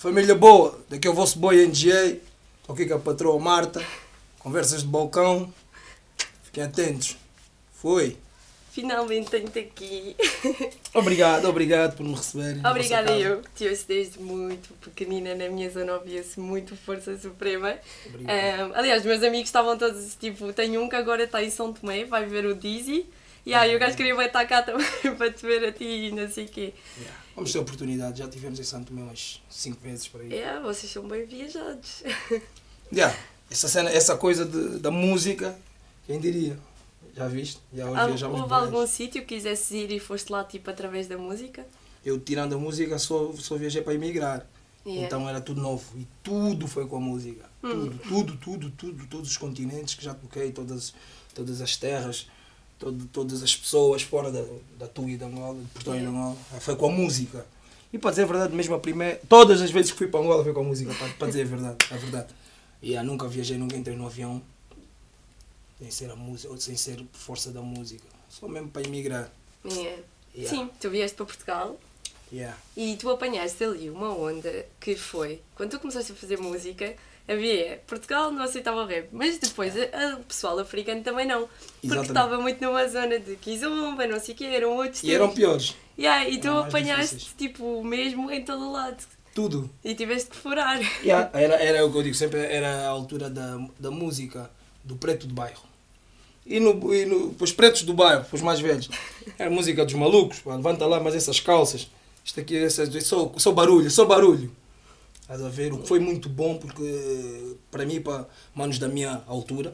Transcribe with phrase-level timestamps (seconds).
[0.00, 2.18] Família boa, daqui é o vosso boy NGA,
[2.62, 3.84] estou aqui com a patroa Marta,
[4.38, 5.52] conversas de balcão,
[6.42, 7.18] fiquem atentos.
[7.70, 8.16] Foi.
[8.72, 10.16] Finalmente tenho-te aqui.
[10.94, 12.66] Obrigado, obrigado por me receberem.
[12.66, 17.76] Obrigada eu, que te ouço desde muito pequenina na minha zona, ouvia-se muito Força Suprema.
[18.06, 22.06] Ahm, aliás, meus amigos estavam todos tipo, tenho um que agora está em São Tomé,
[22.06, 23.04] vai ver o Dizzy.
[23.44, 24.86] E aí o gajo queria vai estar cá também
[25.16, 26.74] para te ver a ti e não sei o quê.
[26.98, 27.20] Yeah.
[27.34, 30.34] Vamos ter oportunidade, já tivemos em Santo Tomé umas 5 vezes por aí.
[30.34, 32.02] É, vocês são bem viajados.
[32.92, 33.16] Yeah.
[33.48, 35.56] Essa, cena, essa coisa de, da música,
[36.08, 36.58] quem diria?
[37.14, 37.60] Já viste?
[37.72, 41.06] Já hoje Há- viajamos Houve algum sítio que quisesse ir e foste lá tipo através
[41.06, 41.64] da música?
[42.04, 44.44] Eu tirando a música só, só viajei para emigrar.
[44.84, 45.06] Yeah.
[45.06, 45.84] Então era tudo novo.
[45.96, 47.44] E tudo foi com a música.
[47.62, 47.90] Hum.
[47.90, 50.94] Tudo, tudo, tudo, tudo, todos os continentes que já toquei, todas,
[51.34, 52.26] todas as terras,
[52.80, 54.42] todo, todas as pessoas fora da,
[54.78, 56.18] da tua e da Angola, de Portugal e da Yeah.
[56.18, 56.36] Angola.
[56.60, 57.46] Foi com a música.
[57.92, 59.20] E para dizer a verdade, mesmo a primeira.
[59.28, 61.44] Todas as vezes que fui para Angola foi com a música, para, para dizer a
[61.44, 61.76] verdade.
[61.90, 62.34] A verdade.
[62.82, 64.42] E eu nunca viajei, nunca entrei no avião
[65.78, 68.04] sem ser a música, ou sem ser força da música.
[68.28, 69.30] Só mesmo para emigrar.
[69.64, 70.02] Yeah.
[70.34, 70.56] Yeah.
[70.56, 71.78] Sim, tu vieste para Portugal
[72.32, 72.56] Yeah.
[72.76, 76.94] E tu apanhaste ali uma onda que foi, quando tu começaste a fazer música,
[77.30, 81.42] havia Portugal não aceitava o rap, mas depois a- a- o pessoal africano também não,
[81.42, 82.08] porque Exatamente.
[82.10, 85.38] estava muito numa zona de Kizomba, não sei o que, eram outros E eram tempos.
[85.38, 85.76] piores.
[85.98, 87.34] Yeah, e tu Eram mais apanhaste difíceis.
[87.38, 88.96] tipo mesmo em todo o lado
[89.34, 89.70] Tudo.
[89.84, 90.80] e tiveste que furar.
[91.04, 94.50] Yeah, era, era o que eu digo, sempre era a altura da, da música
[94.82, 95.62] do preto do bairro.
[96.46, 98.88] E, no, e no, para os pretos do bairro, para os mais velhos,
[99.38, 101.88] era a música dos malucos, pá, levanta lá mais essas calças.
[102.24, 104.50] Isto aqui essas, só, só barulho, só barulho.
[105.30, 105.72] Estás a ver?
[105.72, 109.72] O que foi muito bom, porque para mim, para manos da minha altura,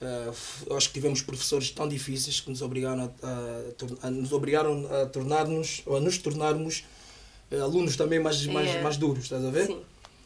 [0.00, 0.30] eh,
[0.66, 4.86] eu acho que tivemos professores tão difíceis que nos obrigaram a, a a- nos obrigaram
[4.90, 6.84] a tornar-nos, ou a nos tornarmos
[7.50, 8.82] eh, alunos também mais, mais, Yeah.
[8.82, 9.66] mais duros, estás a ver?
[9.66, 9.82] Sim.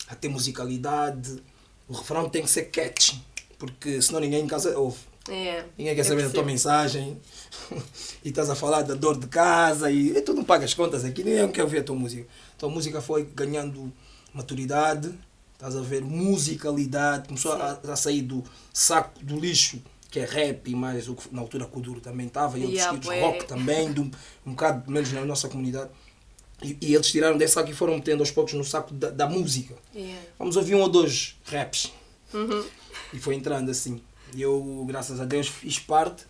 [0.06, 1.43] a ter musicalidade,
[1.89, 3.21] o refrão tem que ser catchy,
[3.59, 4.99] porque senão ninguém em casa ouve.
[5.28, 7.19] É, Ninguém quer eu saber da tua mensagem
[8.23, 11.25] e estás a falar da dor de casa e, e tu não pagas contas aqui,
[11.25, 12.28] ninguém quer ouvir a tua música.
[12.55, 13.91] Então a música foi ganhando
[14.34, 15.15] maturidade,
[15.55, 19.81] estás a ver, musicalidade, começou a, a sair do saco do lixo,
[20.11, 22.62] que é rap e mais o que na altura que o Duro também estava, e
[22.62, 24.11] outros Yeah, estilos, rock também, de um,
[24.45, 25.91] um bocado menos na nossa comunidade.
[26.62, 29.28] E, e eles tiraram desse saco e foram metendo aos poucos no saco da, da
[29.28, 29.75] música.
[29.95, 30.21] Yeah.
[30.39, 31.93] Vamos ouvir um ou dois raps.
[32.33, 32.65] Uhum.
[33.12, 34.01] E foi entrando assim.
[34.34, 36.25] E eu, graças a Deus, fiz parte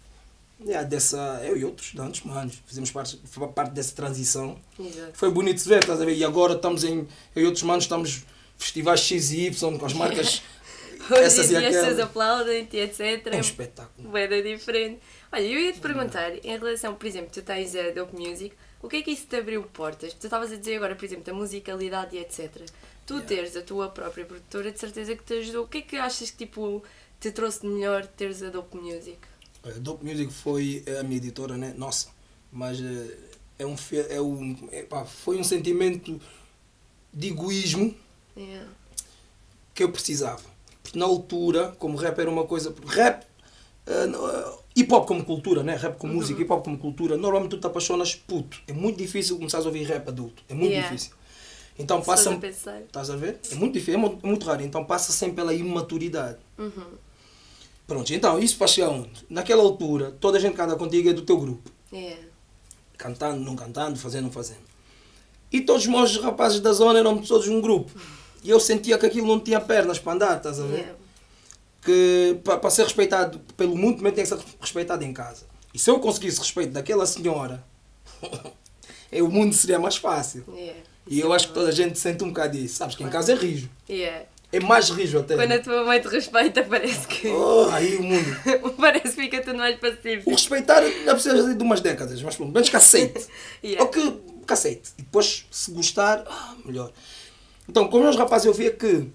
[0.60, 1.40] yeah, dessa.
[1.44, 2.62] Eu e outros tantos manos.
[2.66, 3.20] Fizemos parte,
[3.54, 4.58] parte dessa transição.
[4.78, 5.12] Exato.
[5.14, 6.14] Foi bonito de ver, estás a ver?
[6.16, 7.06] E agora estamos em.
[7.34, 8.24] Eu e outros manos estamos
[8.56, 10.42] festivais X e Y com as marcas.
[11.10, 12.00] essas e dia as pessoas aquelas.
[12.00, 13.26] aplaudem-te, etc.
[13.26, 14.08] É um espetáculo.
[14.08, 15.00] Boeda diferente.
[15.30, 18.88] Olha, eu ia te perguntar, em relação, por exemplo, tu tens a Dope Music, o
[18.88, 20.14] que é que isso te abriu portas?
[20.14, 22.50] Tu estavas a dizer agora, por exemplo, da musicalidade e etc.
[23.06, 23.26] Tu Yeah.
[23.26, 25.64] teres a tua própria produtora, de certeza que te ajudou.
[25.64, 26.82] O que é que achas que tipo,
[27.20, 29.18] te trouxe de melhor teres a Dope Music?
[29.64, 31.74] A Dope Music foi a minha editora, né?
[31.76, 32.08] Nossa.
[32.52, 33.16] Mas eh,
[33.58, 36.20] é um, fe- é um, epá, foi um sentimento
[37.12, 37.94] de egoísmo
[38.36, 38.68] Yeah.
[39.74, 40.42] que eu precisava.
[40.82, 42.74] Porque na altura, como rap era uma coisa.
[42.86, 43.24] Rap,
[43.86, 45.76] eh, hip hop como cultura, né?
[45.76, 48.60] Rap como música, hip hop como cultura, normalmente tu te apaixonas puto.
[48.66, 50.42] É muito difícil começares a ouvir rap adulto.
[50.48, 50.88] É muito Yeah.
[50.88, 51.12] difícil.
[51.78, 52.30] Então passa.
[52.34, 53.40] Estás a ver?
[53.50, 54.62] É muito difícil, é mu- é muito raro.
[54.62, 56.38] Então passa sempre pela imaturidade.
[56.58, 56.86] Uhum.
[57.86, 59.10] Pronto, então isso para chegar onde?
[59.28, 61.70] Naquela altura, toda a gente que anda contigo é do teu grupo.
[61.92, 62.22] Yeah.
[62.96, 64.62] Cantando, não cantando, fazendo, não fazendo.
[65.52, 67.90] E todos os meus rapazes da zona eram todos um grupo.
[68.42, 70.78] E eu sentia que aquilo não tinha pernas para andar, estás a ver?
[70.78, 70.94] Yeah.
[71.84, 75.44] que para ser respeitado pelo mundo também tem que ser respeitado em casa.
[75.72, 77.62] E se eu conseguisse respeito daquela senhora,
[79.12, 80.44] o mundo seria mais fácil.
[80.48, 80.80] Yeah.
[81.06, 82.76] E eu acho que toda a gente sente um bocado isso.
[82.76, 83.68] Sabes que em casa é rijo.
[83.88, 84.24] Yeah.
[84.54, 85.34] É mais rijo até.
[85.34, 87.28] Quando a tua mãe te respeita, parece que.
[87.28, 88.36] Oh, aí o mundo.
[88.78, 90.30] parece que fica tudo mais O pacífico.
[90.30, 93.26] respeitar ainda precisa de umas décadas, mas pelo menos que aceite.
[93.64, 93.82] Yeah.
[93.82, 94.90] Ou que, que aceite.
[94.98, 96.92] E depois, se gostar, ah, melhor.
[97.68, 99.08] Então, com os meus rapazes, eu via que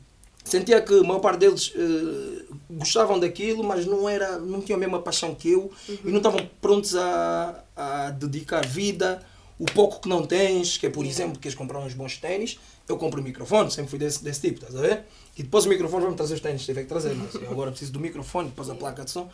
[0.43, 4.79] sentia que a maior parte deles eh, gostavam daquilo, mas não, era, não tinham a
[4.79, 9.21] mesma paixão que eu e não estavam prontos a, a dedicar vida.
[9.59, 12.57] O pouco que não tens, que é por exemplo, queres comprar uns bons ténis,
[12.87, 15.03] eu compro o microfone, sempre fui desse, desse tipo, estás a ver?
[15.37, 17.99] E depois o microfone vai-me trazer os ténis, tive que trazer, mas agora preciso do
[17.99, 19.29] microfone, depois a placa de som,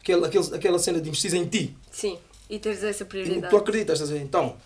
[0.00, 1.76] aquela, aquele, aquela cena de investir em ti.
[1.92, 2.18] Sim,
[2.50, 3.48] e teres essa E prioridade.
[3.50, 4.22] tu acreditas, estás a ver?
[4.24, 4.56] Então,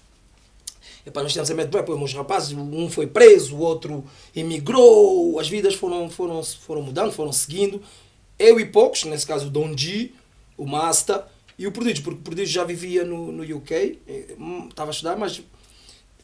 [1.06, 4.03] epá, nós tínhamos a medo, pô, meus rapazes, um foi preso, o outro
[4.35, 7.82] emigrou, as vidas foram, foram, foram mudando, foram seguindo.
[8.38, 10.12] Eu e poucos, nesse caso o Don G,
[10.56, 11.23] o Master
[11.62, 14.93] e o Prodígio, porque o Prodígio já vivia no, no UK, eh, hum, estava a
[14.93, 15.41] estudar, mas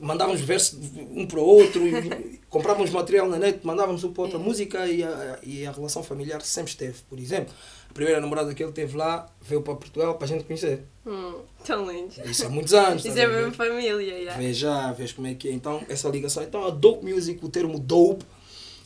[0.00, 0.76] mandávamos versos
[1.12, 1.80] um para o outro,
[2.50, 6.42] comprávamos material na net, mandávamos um para outra música e a, e a relação familiar
[6.42, 6.98] sempre esteve.
[7.08, 7.54] Por exemplo,
[7.88, 10.82] a primeira namorada que ele teve lá veio para Portugal para a gente conhecer.
[11.06, 12.12] Hum, tão lindo.
[12.24, 13.04] Isso há muitos anos.
[13.04, 14.36] Isso estás é mesmo família, yeah.
[14.36, 15.52] Vê já, vês como é que é.
[15.52, 16.42] Então, essa ligação.
[16.42, 18.24] Então, a dope music, o termo dope,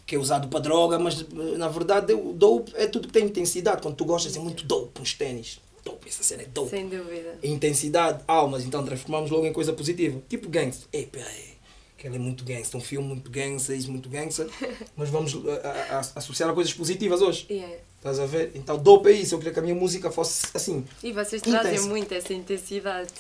[0.05, 3.25] que é usado para droga, mas eh, na verdade o dope é tudo que tem
[3.25, 3.81] intensidade.
[3.81, 5.62] Quando tu gostas é muito dope, uns ténis.
[5.85, 6.71] Dope, essa cena é dope.
[6.71, 7.39] Sem dúvida.
[7.43, 10.21] Intensidade, almas, então transformamos logo em coisa positiva.
[10.29, 10.87] Tipo gangster.
[10.93, 11.53] Ei, peraí.
[11.99, 14.49] Aquele é muito gangster, um filme muito gangster, isso muito gangster.
[14.97, 17.47] mas vamos eh, a- a- a- associar a coisas positivas hoje.
[17.51, 17.75] Yeah.
[17.97, 18.51] Estás a ver?
[18.55, 19.35] Então, dope é isso.
[19.35, 20.85] Eu queria que a minha música fosse assim.
[21.03, 21.61] E vocês Intensa.
[21.61, 23.13] trazem muito essa intensidade.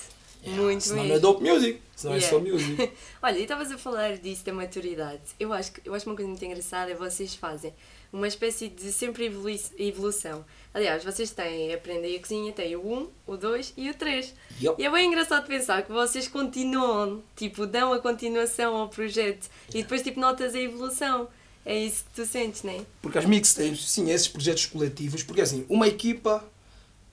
[0.45, 1.09] Muito Senão mesmo.
[1.11, 1.81] não é dope music.
[1.95, 2.27] Senão Yeah.
[2.27, 2.93] é só music.
[3.23, 5.21] Olha, e estavas a falar disso da maturidade.
[5.39, 7.73] Eu acho, eu acho uma coisa muito engraçada é vocês fazem
[8.13, 10.45] uma espécie de sempre evolui- evolução.
[10.75, 14.35] Aliás, vocês têm Aprendem a Cozinha, têm o 1, o 2 e o 3.
[14.63, 14.81] Yup.
[14.81, 19.83] E é bem engraçado pensar que vocês continuam, tipo, dão a continuação ao projeto e
[19.83, 21.29] depois, tipo, notas a evolução.
[21.65, 22.81] É isso que tu sentes, não é?
[23.01, 26.45] Porque as mixtapes, sim, esses projetos coletivos, porque assim, uma equipa,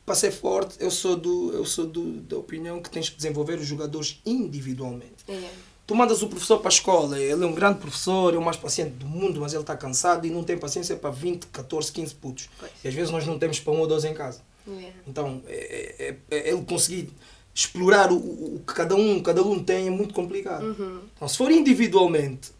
[0.06, 3.60] para ser forte, eu sou, do, eu sou do, da opinião que tens que desenvolver
[3.60, 5.24] os jogadores individualmente.
[5.28, 5.50] É.
[5.89, 8.56] Tu mandas o professor para a escola, ele é um grande professor, é o mais
[8.56, 12.13] paciente do mundo, mas ele está cansado e não tem paciência para 20, 14, 15
[12.13, 12.47] putos.
[12.59, 12.71] Pois.
[12.83, 14.41] E às vezes nós não temos para um ou dois em casa.
[14.68, 14.91] É.
[15.07, 17.09] Então, é, é- é ele conseguir
[17.56, 20.63] explorar o, o que cada um, cada aluno tem é muito complicado.
[20.63, 21.00] Uhum.
[21.15, 22.51] Então, se for individualmente,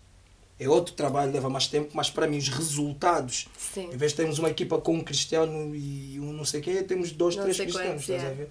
[0.60, 3.90] é outro trabalho, leva mais tempo, mas para mim os resultados, Sim.
[3.94, 7.12] em vez de termos uma equipa com um cristiano e um não sei quê, temos
[7.12, 8.34] dois, Não três cristianos, estás a é.
[8.34, 8.50] ver?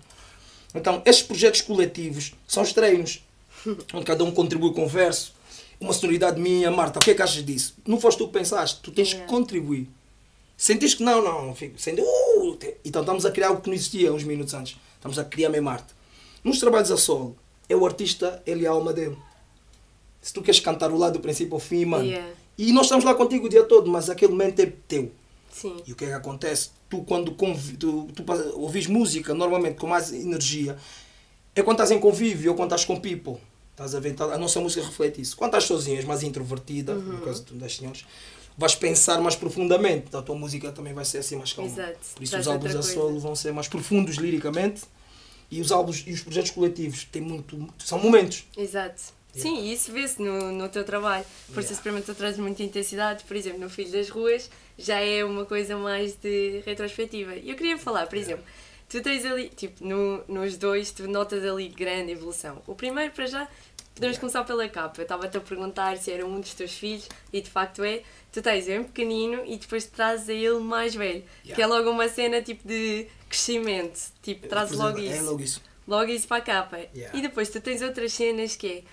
[0.72, 3.25] Então, estes projetos coletivos são os treinos,
[3.94, 5.34] onde cada um contribui com verso.
[5.81, 7.76] Uma sonoridade minha, Marta, o que é que achas disso?
[7.87, 9.20] Não foste tu que pensaste, tu tens É.
[9.20, 9.88] que contribuir.
[10.56, 14.12] Sentiste que não, não, fico, senti, uh, então estamos a criar algo que não existia
[14.12, 14.76] uns minutos antes.
[14.96, 15.94] Estamos a criar mesmo arte.
[16.43, 17.37] Nos trabalhos a solo,
[17.69, 19.16] é o artista, ele é a alma dele.
[20.20, 22.04] Se tu queres cantar o lado do princípio ao fim, mano.
[22.04, 22.32] Yeah.
[22.58, 25.12] E nós estamos lá contigo o dia todo, mas aquele momento é teu.
[25.52, 25.76] Sim.
[25.87, 26.70] E o que é que acontece?
[26.90, 27.31] Tu, quando
[27.78, 28.25] tu, tu
[28.56, 30.76] ouvis música, normalmente com mais energia,
[31.54, 33.37] é quando estás em convívio ou quando estás com people.
[33.78, 34.10] Estás a ver?
[34.10, 35.36] Então, A nossa música reflete isso.
[35.36, 37.00] Quando estás sozinha, és mais introvertida, Uhum.
[37.00, 38.04] no caso das senhoras,
[38.56, 40.06] vais pensar mais profundamente.
[40.08, 41.70] Então a tua música também vai ser assim mais calma.
[41.70, 41.98] Exato.
[42.16, 44.82] Por isso Traz os álbuns a solo vão ser mais profundos liricamente
[45.48, 47.72] e os álbuns e os projetos coletivos têm muito.
[47.78, 48.44] são momentos.
[48.56, 49.00] Exato.
[49.32, 51.25] Sim, e isso vê-se no, no teu trabalho.
[51.46, 51.76] Força Yeah.
[51.76, 55.76] Suprema tu trazes muita intensidade, por exemplo, no Filho das Ruas já é uma coisa
[55.76, 57.36] mais de retrospectiva.
[57.36, 58.44] E eu queria falar, por exemplo,
[58.88, 62.60] tu tens ali, tipo, no, nos dois, tu notas ali grande evolução.
[62.66, 63.48] O primeiro, para já,
[63.99, 64.21] podemos Yeah.
[64.21, 65.00] começar pela capa.
[65.00, 68.03] Eu estava-te a perguntar se era um dos teus filhos, e de facto é.
[68.31, 71.25] Tu tens bem pequenino e depois trazes a ele mais velho.
[71.45, 71.55] Yeah.
[71.55, 73.99] Que é logo uma cena tipo de crescimento.
[74.23, 75.62] Tipo, trazes logo isso É logo isso.
[75.87, 76.79] logo isso para a capa.
[76.95, 77.19] Yeah.
[77.19, 78.85] E depois tu tens outras cenas que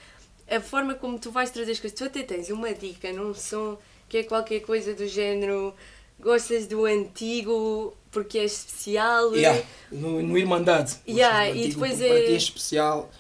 [0.48, 1.98] é a forma como tu vais trazer as coisas.
[1.98, 5.74] Tu até tens uma dica num som que é qualquer coisa do género
[6.20, 9.36] gostas do antigo porque é especial.
[9.36, 9.62] Yeah,
[9.92, 10.96] no, no Irmandade.
[11.08, 13.12] Yeah, e depois para é- ti é especial.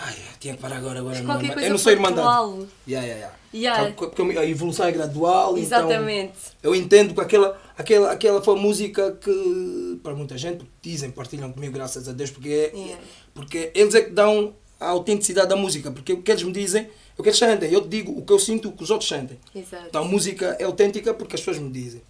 [0.00, 2.66] Ai, tinha que parar agora, agora não coisa Eu não sou Irmandade.
[2.86, 3.34] Yeah, yeah, yeah.
[3.52, 3.92] Yeah.
[3.94, 5.56] Porque a evolução é gradual.
[5.58, 6.32] Exatamente.
[6.60, 11.10] Então eu entendo que aquela, aquela, aquela foi a música que, para muita gente, dizem,
[11.10, 13.04] partilham comigo, graças a Deus, porque, é- Yeah.
[13.34, 15.90] porque eles é que dão a autenticidade da música.
[15.90, 17.72] Porque o que eles me dizem o que eles sentem.
[17.72, 19.38] Eu te digo o que eu sinto, o que os outros sentem.
[19.54, 19.86] Exato.
[19.88, 22.00] Então a música é autêntica porque as pessoas me dizem.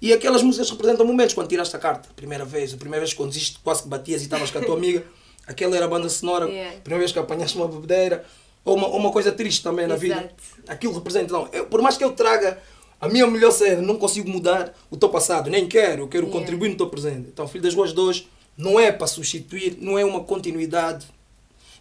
[0.00, 3.30] E aquelas músicas representam momentos, quando tiraste a carta, primeira vez, a primeira vez quando
[3.30, 5.04] diziste quase que batias e estavas com a tua amiga,
[5.48, 6.76] aquela era a banda sonora, Yeah.
[6.80, 8.24] primeira vez que apanhaste uma bebedeira,
[8.64, 10.14] ou uma, ou uma coisa triste também na vida.
[10.16, 10.34] Exato.
[10.68, 11.24] Aquilo representa.
[11.26, 12.58] Então, eu, por mais que eu traga
[13.00, 16.40] a minha melhor cena, não consigo mudar o teu passado, nem quero, eu quero Yeah.
[16.40, 17.28] contribuir no teu presente.
[17.32, 21.06] Então, Filho das Ruas 2 não é para substituir, não é uma continuidade,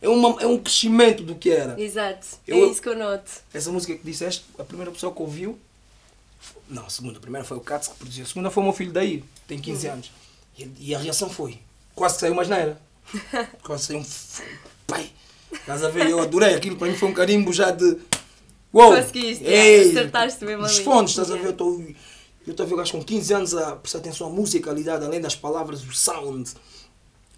[0.02, 1.80] é, uma, é um crescimento do que era.
[1.82, 2.26] Exato.
[2.48, 3.32] Eu- é isso que eu noto.
[3.54, 5.58] Essa música que disseste, a primeira pessoa que ouviu.
[6.70, 7.18] Não, a segunda.
[7.18, 8.24] A primeira foi o Katz que produziu.
[8.24, 10.12] A segunda foi o meu filho daí, tem 15 anos.
[10.58, 11.60] E, e a reação foi.
[11.96, 12.80] Quase que saiu uma asneira.
[13.64, 14.06] Quase um.
[14.86, 15.10] Pai!
[15.52, 16.10] Estás a ver?
[16.10, 16.56] Eu adorei.
[16.56, 17.98] Aquilo para mim foi um carimbo já de.
[18.74, 18.96] Uou!
[18.96, 19.90] Conseguiste, Ei!
[19.92, 20.84] acertaste mesmo ali.
[20.84, 21.46] fones, estás a ver?
[21.46, 21.82] Eu estou.
[22.46, 25.20] Eu estou a ver o gajo com 15 anos a prestar atenção à musicalidade, além
[25.20, 26.50] das palavras, o sound,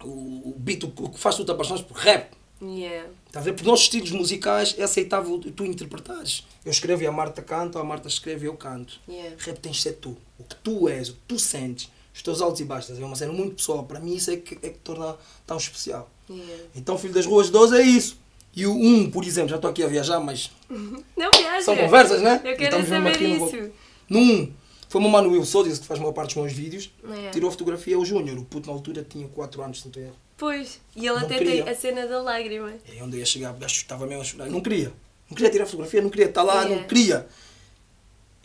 [0.04, 2.30] o, o beat, o que faz tu te apaixonas por rap.
[2.62, 3.08] Yeah.
[3.26, 3.54] Está a ver?
[3.54, 6.46] Por nossos estilos musicais é aceitável tu interpretares.
[6.64, 9.00] Eu escrevo e a Marta canta, a Marta escreve e eu canto.
[9.08, 9.34] Yeah.
[9.38, 10.16] Rap tens de ser tu.
[10.38, 12.98] O que tu és, o que tu sentes, os teus altos e baixos.
[12.98, 13.82] É uma cena muito pessoal.
[13.84, 16.08] Para mim isso é que, é que torna tão especial.
[16.28, 16.64] Yeah.
[16.76, 18.18] Então Filho das Ruas 12 é isso.
[18.54, 21.62] E o 1, por exemplo, já estou aqui a viajar, mas Não viaja.
[21.64, 22.40] são conversas, né?
[22.44, 23.70] Eu quero saber isso.
[24.08, 24.52] No 1,
[24.88, 26.90] Foi o meu mano Will Sodias, que faz a maior parte dos meus vídeos.
[27.26, 27.30] É.
[27.30, 28.38] Tirou a fotografia, o Júnior.
[28.38, 30.16] O puto na altura tinha 4 anos, se não erro.
[30.36, 31.64] Pois, e ele Não até queria.
[31.64, 32.72] tem a cena da lágrima.
[32.90, 34.50] Aí onde eu ia chegar, o gajo estava mesmo a chorar.
[34.50, 34.92] Não queria.
[35.28, 36.68] Não queria tirar fotografia, não queria estar lá, É.
[36.68, 37.26] não queria.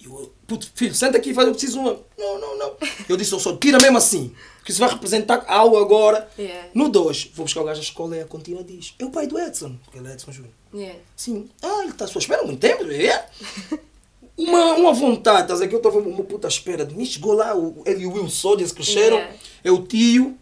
[0.05, 1.99] E eu, puto, filho, senta aqui, faz, eu preciso uma.
[2.17, 2.73] Não, não, não.
[3.09, 4.33] Eu disse, eu só tira mesmo assim.
[4.63, 6.27] Que isso vai representar algo agora.
[6.37, 6.69] Yeah.
[6.73, 9.27] No 2, vou buscar o gajo à escola e a contínua diz: É o pai
[9.27, 9.75] do Edson.
[9.83, 10.53] Porque ele é Edson Júnior.
[10.73, 10.99] Yeah.
[11.15, 11.49] Sim.
[11.61, 12.83] Ah, ele está à sua espera há muito tempo.
[12.91, 13.25] É.
[14.37, 17.05] Uma, uma vontade, estás aqui, eu estava uma puta espera de mim.
[17.05, 19.15] Chegou lá, o, ele e o Will Soldiers cresceram.
[19.15, 19.37] Yeah.
[19.63, 20.37] É o tio.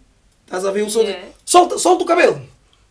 [0.46, 1.16] Estás a ver o Soldiers?
[1.16, 1.36] Yeah.
[1.46, 2.42] Solta, solta o cabelo.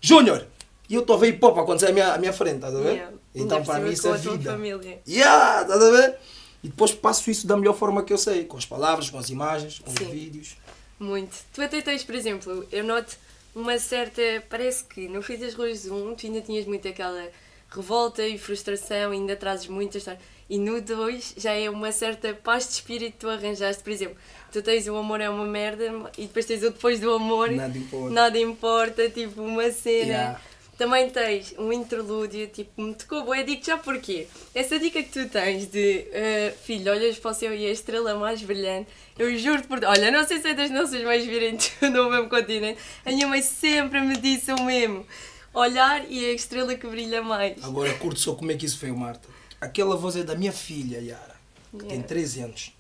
[0.00, 0.46] Júnior.
[0.88, 2.78] E eu estou a ver hip hop acontecer à minha, à minha frente, estás a
[2.78, 2.92] ver?
[2.92, 3.16] Yeah.
[3.34, 4.52] Então para mim isso é vida.
[4.52, 5.00] família.
[5.08, 6.18] Yeah, estás a ver?
[6.62, 8.44] E depois passo isso da melhor forma que eu sei.
[8.44, 10.04] Com as palavras, com as imagens, com Sim.
[10.04, 10.56] os vídeos.
[10.98, 11.36] Muito.
[11.52, 13.16] Tu até tens, por exemplo, eu noto
[13.54, 14.22] uma certa.
[14.48, 17.28] Parece que no fim das ruas 1 tu ainda tinhas muito aquela
[17.68, 20.20] revolta e frustração, ainda trazes muita história.
[20.48, 23.82] E no 2 já é uma certa paz de espírito que tu arranjaste.
[23.82, 24.16] Por exemplo,
[24.52, 25.84] tu tens o amor é uma merda
[26.16, 27.50] e depois tens o depois do amor.
[27.50, 28.10] Nada importa.
[28.10, 30.12] Nada importa, tipo uma cena.
[30.12, 30.40] Yeah.
[30.78, 34.26] Também tens um interlúdio, tipo, me tocou bué, digo já porquê.
[34.54, 37.72] Essa dica que tu tens de, eh, filho, olhas para o céu e é a
[37.72, 38.88] estrela mais brilhante,
[39.18, 39.84] eu juro-te por...
[39.84, 43.42] Olha, não sei se é das nossas mães virem no mesmo continente, a minha mãe
[43.42, 45.06] sempre me disse o mesmo.
[45.54, 47.62] Olhar e é a estrela que brilha mais.
[47.62, 49.28] Agora curto só como é que isso veio, Marta.
[49.60, 51.36] Aquela voz é da minha filha, Yara,
[51.70, 52.08] que tem Yeah.
[52.08, 52.72] 13 anos.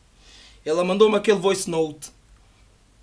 [0.64, 2.10] Ela mandou-me aquele voice note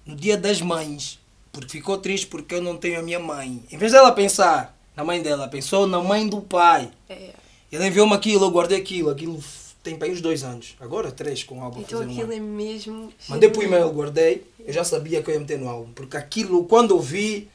[0.04, 1.20] no dia das mães,
[1.52, 3.64] porque ficou triste porque eu não tenho a minha mãe.
[3.72, 6.92] Em vez dela pensar na mãe dela, pensou na mãe do pai.
[7.10, 7.30] É.
[7.72, 9.10] Ela enviou-me aquilo, eu guardei aquilo.
[9.10, 9.42] Aquilo
[9.82, 10.76] tem para uns dois anos.
[10.78, 11.80] Agora três com o álbum.
[11.80, 12.34] Então um aquilo ano.
[12.34, 13.14] é mesmo...
[13.30, 14.44] Mandei para o e-mail, guardei.
[14.60, 15.94] Eu já sabia que eu ia meter no álbum.
[15.94, 17.48] Porque aquilo, quando eu vi,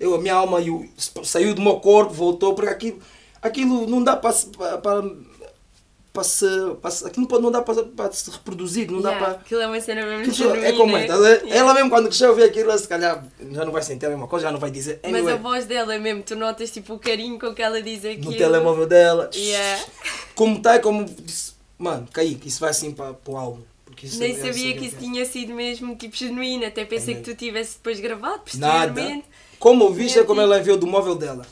[0.00, 0.84] eu, a minha alma eu,
[1.22, 2.54] saiu do meu corpo, voltou.
[2.54, 2.98] Porque aquilo,
[3.40, 4.34] aquilo não dá para,
[6.20, 6.46] para, se.
[6.82, 8.90] Para, se- aquilo não dá para, para se reproduzir.
[8.90, 9.40] Não dá Yeah, para.
[9.40, 10.72] Aquilo é uma cena mesmo é genuína.
[10.76, 11.42] como é, tá a ver?
[11.42, 11.56] Yeah.
[11.56, 14.46] Ela mesmo quando cresceu ver aquilo, se calhar já não vai sentir a mesma coisa,
[14.46, 15.00] já não vai dizer.
[15.02, 18.04] Mas Anyway, a voz dela mesmo, tu notas tipo o carinho com que ela diz
[18.04, 18.30] aquilo.
[18.30, 19.30] no telemóvel dela.
[19.34, 19.84] Yeah.
[20.34, 21.04] Como está, como
[21.78, 23.62] mano, Kaique, isso vai assim para, para o álbum.
[24.14, 27.22] Nem é sabia assim que isso tinha sido mesmo tipo genuíno, até pensei É que
[27.24, 28.86] tu tivesse depois gravado Nada.
[28.92, 29.24] posteriormente.
[29.58, 31.44] Como ouviste é como ela enviou do móvel dela.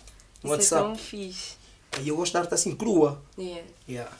[0.42, 0.82] No Isso é WhatsApp.
[0.84, 1.58] tão fixe.
[2.00, 3.20] E eu gosto de arte assim, crua.
[3.38, 3.62] Yeah.
[3.88, 4.10] Yeah.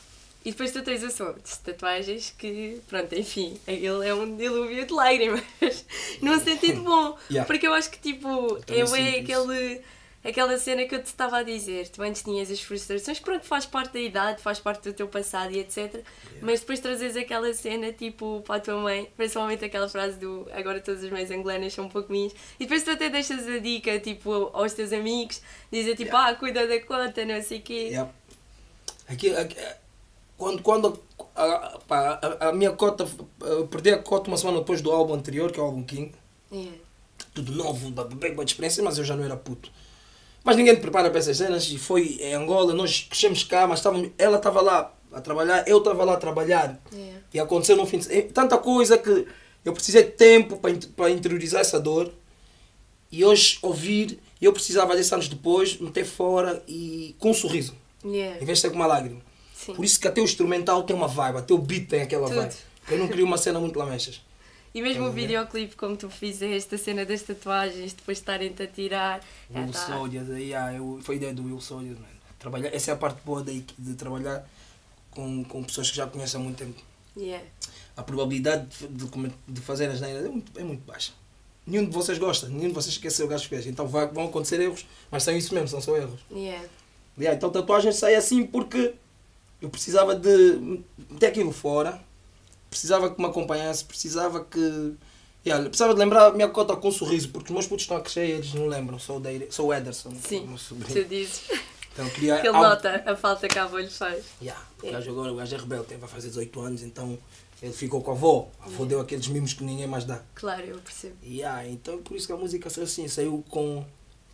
[0.48, 5.44] E depois o som de tatuagens que, pronto, enfim, aquilo é um dilúvio de lágrimas.
[6.22, 7.18] Num sentido bom.
[7.28, 7.46] Yeah.
[7.46, 9.82] Porque eu acho que tipo, também é aquele.
[10.24, 13.66] Aquela cena que eu te estava a dizer, tu antes tinhas as frustrações, pronto, faz
[13.66, 16.02] parte da idade, faz parte do teu passado e etc.
[16.40, 20.80] Mas depois trazes aquela cena tipo para a tua mãe, principalmente aquela frase do agora
[20.80, 24.00] todas as mães angolanas são um pouco minhas, e depois tu até deixas a dica
[24.00, 27.88] tipo aos teus amigos, dizer tipo, ah, cuida da conta, não sei o quê.
[27.90, 28.10] Yeah.
[29.08, 29.56] Aqui, aqui,
[30.38, 30.98] quando quando
[31.36, 33.06] a, a, a minha cota,
[33.42, 36.12] eu perdi a cota uma semana depois do álbum anterior, que é o álbum King.
[36.50, 36.78] Yeah.
[37.34, 39.70] Tudo novo, bem boa experiência, mas eu já não era puto.
[40.44, 43.80] Mas ninguém te prepara para essas cenas e foi em Angola, nós crescemos cá, mas
[43.80, 46.80] estávamos, ela estava lá a trabalhar, eu estava lá a trabalhar.
[46.92, 47.20] Yeah.
[47.34, 48.28] E aconteceu no fim de semana.
[48.32, 49.26] Tanta coisa que
[49.64, 52.12] eu precisei de tempo para, in- para interiorizar essa dor.
[53.10, 58.40] E hoje ouvir, eu precisava desse anos depois, meter fora e com um sorriso, Yeah.
[58.40, 59.20] em vez de ser com uma lágrima.
[59.68, 59.74] Sim.
[59.76, 62.36] Por isso que até o instrumental tem uma vibe, até o beat tem aquela Tudo.
[62.40, 62.54] vibe.
[62.90, 64.22] Eu não queria uma cena muito lamechas.
[64.74, 68.66] E mesmo o videoclipe, como tu fizeste, a cena das tatuagens, depois de estarem-te a
[68.66, 69.20] tirar.
[69.54, 69.86] Will tá.
[69.86, 72.08] Soldiers, aí, ah, eu, foi ideia do Will Soldiers, mano.
[72.38, 74.48] Trabalhar, essa é a parte boa daí, de trabalhar
[75.10, 76.80] com, com pessoas que já conhecem há muito tempo.
[77.16, 77.44] Yeah.
[77.96, 81.12] a probabilidade de, de, de fazer as neiras é muito, é muito baixa.
[81.66, 83.66] Nenhum de vocês gosta, nenhum de vocês quer ser o gajo que fez.
[83.66, 86.20] Então vai- vão acontecer erros, mas são isso mesmo, são só erros.
[86.30, 86.64] Yeah.
[87.18, 88.94] Yeah, então tatuagem sai assim porque
[89.60, 92.00] eu precisava de meter aquilo fora,
[92.70, 94.94] precisava que me acompanhasse, precisava que.
[95.46, 97.96] Yeah, precisava de lembrar a minha cota com um sorriso, porque os meus putos estão
[97.96, 98.98] a crescer e eles não lembram.
[98.98, 100.46] Sou o, Deire, sou o Ederson, Sim,
[100.92, 101.42] tu dizes
[101.92, 102.34] Então queria.
[102.40, 104.24] que ele algo- nota a falta que a avó lhe faz.
[104.42, 107.16] Yeah, o gajo agora, o gajo é rebelde, vai fazer 18 anos, então
[107.62, 108.48] ele ficou com a avó.
[108.60, 110.20] A avó deu aqueles mimos que ninguém mais dá.
[110.34, 111.14] Claro, eu percebo.
[111.24, 113.84] Yeah, então por isso que a música saiu assim, saiu com,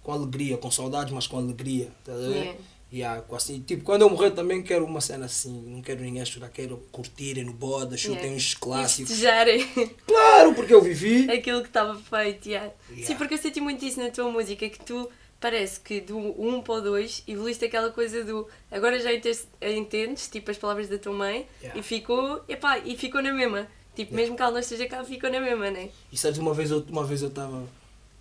[0.02, 1.92] com alegria, com saudades, mas com alegria.
[2.02, 2.28] Tá ver?
[2.30, 2.58] Yeah.
[2.94, 6.48] Yeah, assim, tipo, quando eu morrer também quero uma cena assim, não quero ninguém chorar,
[6.48, 8.36] quero curtirem no boda, chutem Yeah.
[8.36, 9.10] uns clássicos.
[9.10, 9.66] festejarem
[10.06, 11.28] Claro, porque eu vivi.
[11.28, 12.48] aquilo que estava feito.
[12.48, 12.72] Yeah.
[12.90, 13.06] Yeah.
[13.06, 15.10] Sim, porque eu senti muito isso na tua música, que tu
[15.40, 20.50] parece que do 1 para o 2 evoluíste aquela coisa do agora já entendes, tipo
[20.50, 21.80] as palavras da tua mãe Yeah.
[21.80, 23.66] e ficou, epá, e ficou na mesma.
[23.96, 25.88] Tipo, mesmo que ela não esteja cá, ficou na mesma, né?
[26.12, 27.66] E sabes, uma vez eu uma vez eu estava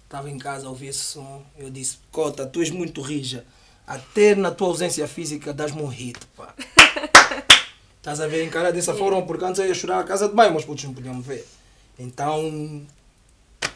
[0.10, 3.46] tava em casa a ouvir esse som, eu disse, Cota, tu és muito rija.
[3.86, 6.54] Até na tua ausência física um hit, pá.
[7.98, 10.54] Estás a ver encarar dessa forma, porque antes eu ia chorar a casa de banho,
[10.54, 11.46] mas putos não podiam me ver.
[11.98, 12.86] Então,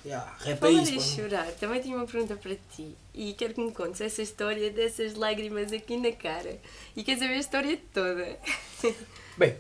[0.06, 0.94] yeah, é Falar isso.
[0.94, 2.94] em chorar, também tinha uma pergunta para ti.
[3.14, 6.60] E quero que me contes essa história dessas lágrimas aqui na cara.
[6.96, 8.38] E quer saber a história toda.
[9.38, 9.56] Bem,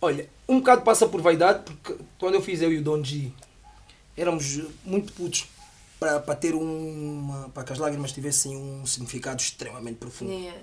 [0.00, 3.32] olha, um bocado passa por vaidade, porque quando eu fiz eu e o Don G,
[4.16, 5.48] éramos muito putos
[6.04, 7.48] para, para ter uma.
[7.48, 10.30] para que as lágrimas tivessem um significado extremamente profundo.
[10.30, 10.60] Yeah.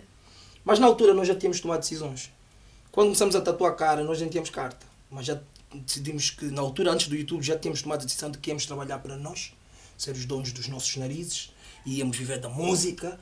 [0.63, 2.31] Mas na altura nós já tínhamos tomado decisões.
[2.91, 4.85] Quando começamos a tatuar a cara, nós nem tínhamos carta.
[5.09, 5.39] Mas já
[5.73, 8.65] decidimos que, na altura, antes do YouTube, já tínhamos tomado a decisão de que íamos
[8.65, 9.53] trabalhar para nós,
[9.97, 11.51] ser os donos dos nossos narizes,
[11.85, 13.19] e íamos viver da música.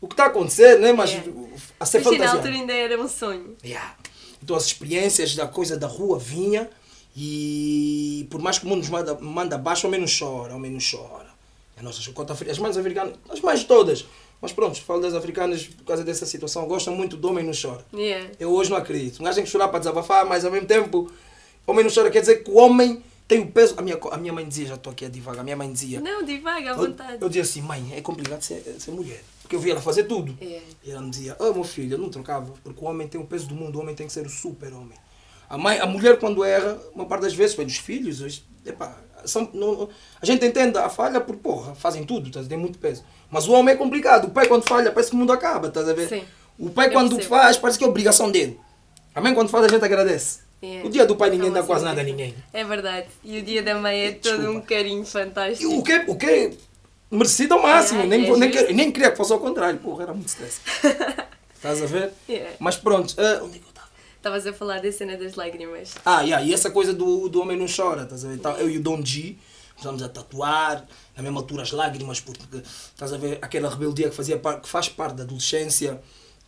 [0.00, 0.92] O que está a acontecer, né?
[0.92, 1.32] Mas Yeah.
[1.80, 2.30] a ser Mas sim, na fantasia.
[2.30, 3.56] altura ainda era um sonho.
[3.64, 3.96] Yeah.
[4.40, 6.70] Então as experiências da coisa da rua vinha
[7.16, 10.88] e por mais que o mundo nos manda, manda abaixo, ao menos chora, ao menos
[10.88, 11.35] chora.
[11.76, 14.06] As nossas contas as mães africanas, as mães todas.
[14.40, 17.84] Mas pronto, falo das africanas por causa dessa situação, gostam muito do homem não chora.
[17.92, 18.30] Yeah.
[18.38, 19.20] Eu hoje não acredito.
[19.20, 21.10] Um gajo tem que chorar para desabafar, mas ao mesmo tempo,
[21.66, 23.74] homem não chora quer dizer que o homem tem o peso.
[23.76, 26.00] A minha, a minha mãe dizia, já estou aqui a divagar, a minha mãe dizia.
[26.00, 27.18] Não, divaga, à Eu, vontade.
[27.20, 29.22] eu dizia assim, mãe, é complicado ser, ser mulher.
[29.42, 30.36] Porque eu via ela fazer tudo.
[30.40, 30.60] É.
[30.84, 33.24] E ela me dizia, oh meu filho, eu não trocava, porque o homem tem o
[33.24, 34.98] peso do mundo, o homem tem que ser o super-homem.
[35.48, 39.48] A, mãe, a mulher, quando erra, uma parte das vezes, foi dos filhos, epá, são,
[39.54, 39.88] não,
[40.20, 43.04] a gente entende a falha por porra, fazem tudo, tá, tem muito peso.
[43.30, 45.88] Mas o homem é complicado, o pai quando falha, parece que o mundo acaba, estás
[45.88, 46.08] a ver?
[46.08, 46.24] Sim.
[46.58, 47.34] O pai Eu quando percebo.
[47.34, 48.58] faz, parece que é obrigação dele.
[49.14, 50.40] A mãe quando faz, a gente agradece.
[50.62, 50.82] É.
[50.84, 52.34] O dia do pai ninguém Então, dá quase assim, nada a ninguém.
[52.52, 53.08] É verdade.
[53.22, 54.58] E o dia da mãe é todo Desculpa.
[54.58, 55.70] um carinho E fantástico.
[55.74, 56.56] o que, o que
[57.10, 60.14] merecido ao máximo, É, nem, é nem, nem queria que fosse ao contrário, porra, era
[60.14, 60.60] muito stress.
[61.54, 62.12] Estás a ver?
[62.28, 62.52] É.
[62.58, 63.65] Mas pronto, ah, onde é que?
[64.26, 65.94] Estavas a falar da cena das lágrimas.
[66.04, 68.34] Ah, yeah, e essa coisa do, do homem não chora, estás a ver?
[68.34, 69.36] Então, eu e o Don G
[69.76, 70.84] estamos a tatuar,
[71.16, 74.88] na mesma altura as lágrimas, porque estás a ver aquela rebeldia que, fazia, que faz
[74.88, 76.02] parte da adolescência,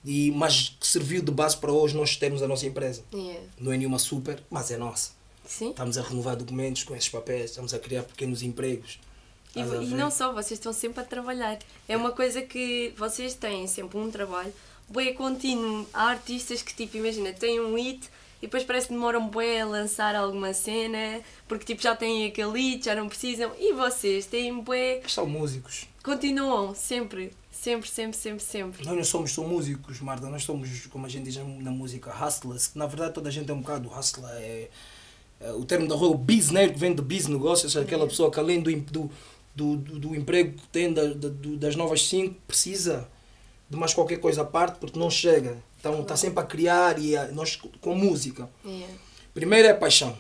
[0.04, 3.04] e, mas que serviu de base para hoje nós termos a nossa empresa.
[3.14, 3.40] Yeah.
[3.61, 5.12] Não é nenhuma super, mas é nossa.
[5.47, 5.70] Sim.
[5.70, 8.99] Estamos a renovar documentos com esses papéis, estamos a criar pequenos empregos.
[9.54, 11.60] E, e não só, vocês estão sempre a trabalhar.
[11.88, 14.52] É uma coisa que vocês têm sempre um trabalho
[14.89, 15.87] bem contínuo.
[15.93, 18.09] Há artistas que, tipo, imagina, têm um hit
[18.41, 22.53] e depois parece que demoram bem a lançar alguma cena porque, tipo, já têm aquele
[22.53, 23.53] hit, já não precisam.
[23.59, 25.03] E vocês têm bem.
[25.09, 25.87] São músicos.
[26.03, 28.85] Continuam sempre, sempre, sempre, sempre, sempre.
[28.87, 32.69] Nós não somos só músicos, Marta, nós somos, como a gente diz na música, hustlers,
[32.69, 34.31] que na verdade toda a gente é um bocado hustler.
[34.37, 34.69] É,
[35.41, 37.83] é, o termo da rua é o business, que vem do business negócio, ou seja,
[37.85, 39.11] aquela pessoa que além do, do,
[39.55, 43.07] do, do, emprego que tem da, da- das novas cinco, precisa
[43.71, 45.59] de mais qualquer coisa à parte, porque não chega.
[45.78, 48.49] Então está sempre a criar e a- nós com música.
[48.65, 48.95] Yeah.
[49.35, 50.17] Primeiro é paixão,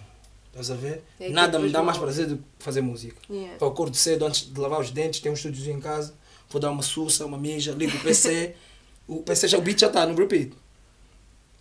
[0.48, 1.02] estás a ver?
[1.18, 3.16] É Nada me dá mais prazer do que fazer música.
[3.30, 3.56] Yeah.
[3.60, 6.14] Eu acordo cedo antes de lavar os dentes, tenho um estúdio em casa,
[6.48, 8.54] vou dar uma sussa, uma mija, ligo o PC,
[9.08, 10.52] o PC já, o beat já está no repeat.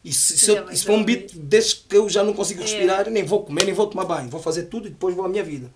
[0.04, 2.62] E se, se, eu, e se for um beat desde que eu já não consigo
[2.62, 5.26] respirar, eu nem vou comer, nem vou tomar banho, vou fazer tudo e depois vou
[5.26, 5.72] à minha vida.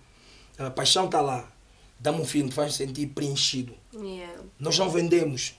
[0.58, 1.50] A paixão está lá,
[1.98, 3.74] dá-me um filme que faz sentir preenchido.
[3.94, 4.40] Yeah.
[4.58, 5.58] Nós não vendemos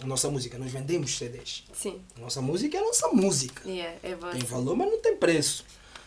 [0.00, 1.64] a nossa música, nós vendemos CDs.
[1.72, 2.00] Sim.
[2.16, 3.68] A nossa música é a nossa música.
[3.68, 4.36] Yeah, é vossa.
[4.36, 5.64] Tem valor, mas não tem preço.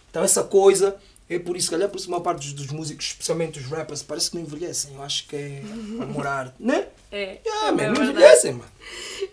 [0.10, 0.98] Então essa coisa,
[1.30, 4.38] é por isso, calhar por isso uma parte dos, músicos, especialmente os rappers, parece que
[4.38, 4.94] não envelhecem.
[4.96, 5.62] Eu acho que é
[6.26, 6.56] arte.
[6.60, 6.88] Né?
[7.12, 8.72] É, Yeah, é man, não envelhecem, mano.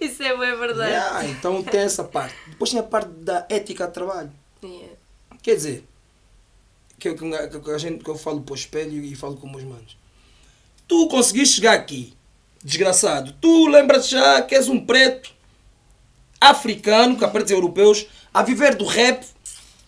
[0.01, 0.91] Isso é bem verdade.
[0.91, 2.35] Yeah, então tem essa parte.
[2.49, 4.33] Depois tem a parte da ética de trabalho.
[4.63, 4.95] Yeah.
[5.43, 5.85] Quer dizer,
[6.99, 9.49] que, eu- que, que a gente, que eu falo para o espelho e falo com
[9.49, 9.97] meus manos.
[10.87, 12.15] Tu conseguiste chegar aqui,
[12.63, 13.35] desgraçado.
[13.41, 15.31] Tu lembras já que és um preto
[16.41, 19.25] africano, que há pretos europeus, a viver do rap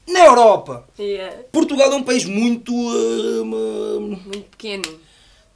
[0.06, 0.86] na Europa.
[0.98, 1.36] Yeah.
[1.50, 2.72] Portugal é um país muito.
[2.74, 5.00] hum, Muito pequeno.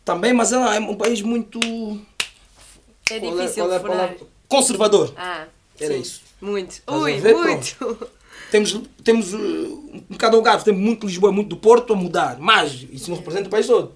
[0.05, 1.59] também, mas é um país muito.
[3.11, 3.97] É qual difícil qual a furar.
[3.97, 4.17] palavra?
[4.49, 5.13] Conservador.
[5.17, 5.47] Ah,
[5.81, 6.01] Era sim.
[6.01, 6.23] isso.
[6.41, 6.83] Muito.
[6.87, 7.35] Ui, ver?
[7.35, 8.09] muito.
[8.51, 12.39] Temos, temos uh, um bocado de Algarve, temos muito Lisboa, muito do Porto a mudar,
[12.41, 13.93] mas isso não representa o país todo.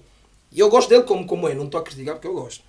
[0.51, 2.63] E eu gosto dele como, como é, não estou a criticar porque eu gosto.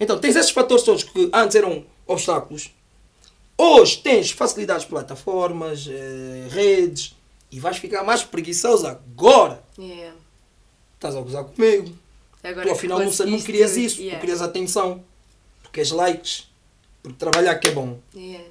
[0.00, 2.72] Então, tens esses fatores todos que antes eram obstáculos,
[3.56, 7.14] hoje tens facilidades, plataformas, eh, redes,
[7.52, 9.62] e vais ficar mais preguiçoso agora.
[9.78, 10.16] Yeah.
[10.94, 11.92] Estás a gozar comigo.
[12.42, 14.18] Agora tu afinal não, não querias isso, Yeah.
[14.18, 15.04] tu querias atenção,
[15.62, 16.46] tu queres likes,
[17.02, 17.98] porque trabalhar que é bom.
[18.14, 18.46] Yeah.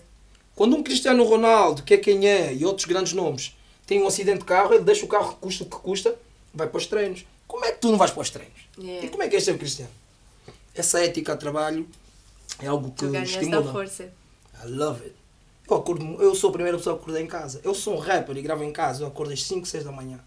[0.56, 3.56] Quando um Cristiano Ronaldo, que é quem é, e outros grandes nomes,
[3.88, 6.16] tem um acidente de carro, ele deixa o carro que custa o que custa,
[6.54, 7.26] vai para os treinos.
[7.48, 8.60] Como é que tu não vais para os treinos?
[8.78, 9.92] E como é que és ser Cristiano?
[10.76, 11.88] Essa ética de trabalho
[12.62, 13.72] é algo que Tu ganhaste a estimula.
[13.72, 14.04] força.
[14.64, 15.16] I love it.
[15.70, 17.62] Eu, acordo, eu sou a primeira pessoa a acordar em casa.
[17.64, 19.04] Eu sou um rapper e gravo em casa.
[19.04, 20.20] Eu acordo às 5, 6 da manhã.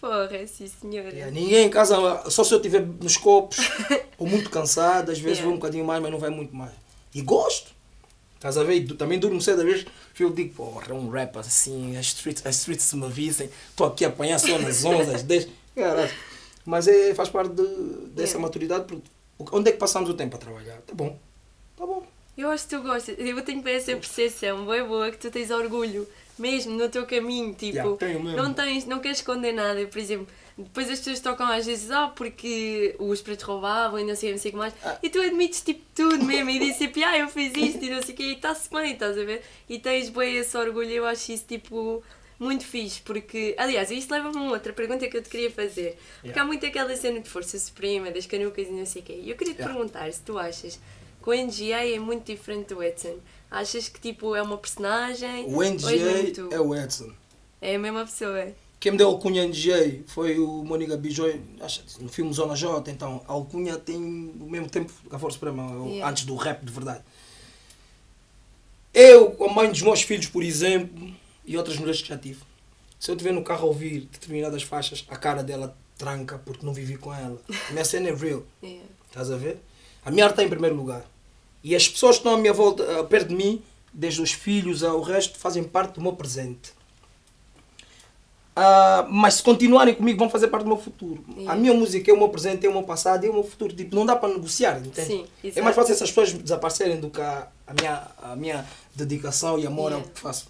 [0.00, 1.10] Porra, sim senhora.
[1.10, 1.96] Yeah, Ninguém em casa,
[2.30, 3.58] só se eu estiver nos copos
[4.18, 5.44] ou muito cansado, às vezes Yeah.
[5.44, 6.72] vou um bocadinho mais, mas não vai muito mais.
[7.14, 7.70] E gosto.
[8.34, 8.84] Estás a ver?
[8.96, 9.86] Também durmo cedo, às vezes
[10.18, 13.86] eu digo, porra, é um rap assim, as streets, as streets se me vissem, estou
[13.86, 15.48] aqui a apanhar só nas 11, às 10.
[15.76, 16.10] Caralho.
[16.64, 17.62] Mas é, faz parte de,
[18.08, 18.38] dessa Yeah.
[18.40, 18.84] maturidade.
[18.86, 19.04] porque
[19.38, 20.78] Onde é que passamos o tempo a trabalhar?
[20.82, 21.18] Tá bom,
[21.76, 22.04] tá bom.
[22.36, 23.16] Eu acho que tu gostas.
[23.18, 27.52] Eu tenho bem essa percepção, boa boa, que tu tens orgulho, mesmo no teu caminho,
[27.54, 28.36] tipo, Yeah, tenho mesmo.
[28.42, 30.26] não tens, não queres esconder nada, por exemplo.
[30.56, 34.38] Depois as pessoas tocam às vezes, ah, porque os pretos roubavam e não sei, não
[34.38, 34.74] sei o que mais.
[34.84, 34.98] Ah.
[35.02, 38.02] E tu admites tipo tudo mesmo e dizes tipo, ah, eu fiz isto e não
[38.02, 39.42] sei o que, e está-se bem, estás a ver?
[39.68, 42.02] E tens bem esse orgulho, eu acho isso tipo
[42.42, 45.96] muito fixe, porque, aliás, isto leva-me a uma outra pergunta que eu te queria fazer.
[46.14, 46.42] Porque Yeah.
[46.42, 49.20] há muito aquela cena de força suprema, das canucas e não sei o quê.
[49.22, 49.74] E eu queria te Yeah.
[49.74, 50.78] perguntar se tu achas
[51.22, 53.16] que o NGA é muito diferente do Edson.
[53.50, 55.44] Achas que tipo é uma personagem?
[55.46, 56.48] O NGA tu?
[56.52, 57.12] é o Edson.
[57.60, 58.48] É a mesma pessoa.
[58.80, 61.40] Quem me deu a alcunha NGA foi o Mônica Bijoy,
[62.00, 62.90] no filme Zona J.
[62.90, 66.10] Então, a alcunha tem o mesmo tempo que a Força Suprema, Yeah.
[66.10, 67.04] antes do rap de verdade.
[68.92, 72.40] Eu, a mãe dos meus filhos, por exemplo, e outras mulheres que já tive,
[72.98, 76.72] se eu estiver no carro a ouvir determinadas faixas, a cara dela tranca porque não
[76.72, 77.40] vivi com ela.
[77.68, 78.42] A minha cena é real.
[78.62, 78.86] Yeah.
[79.08, 79.60] Estás a ver?
[80.04, 81.04] A minha arte está em primeiro lugar.
[81.62, 84.82] E as pessoas que estão à minha volta, ah, perto de mim, desde os filhos
[84.82, 86.72] ao resto, fazem parte do meu presente.
[88.54, 91.24] Ah, mas se continuarem comigo, vão fazer parte do meu futuro.
[91.30, 91.52] Yeah.
[91.52, 93.74] A minha música é o meu presente, é o meu passado, é o meu futuro.
[93.74, 95.06] Tipo, não dá para negociar, entende?
[95.06, 99.58] Sim, é mais fácil essas pessoas desaparecerem do que a, a minha, a minha dedicação
[99.58, 100.14] e amor ao Yeah.
[100.14, 100.46] que faço.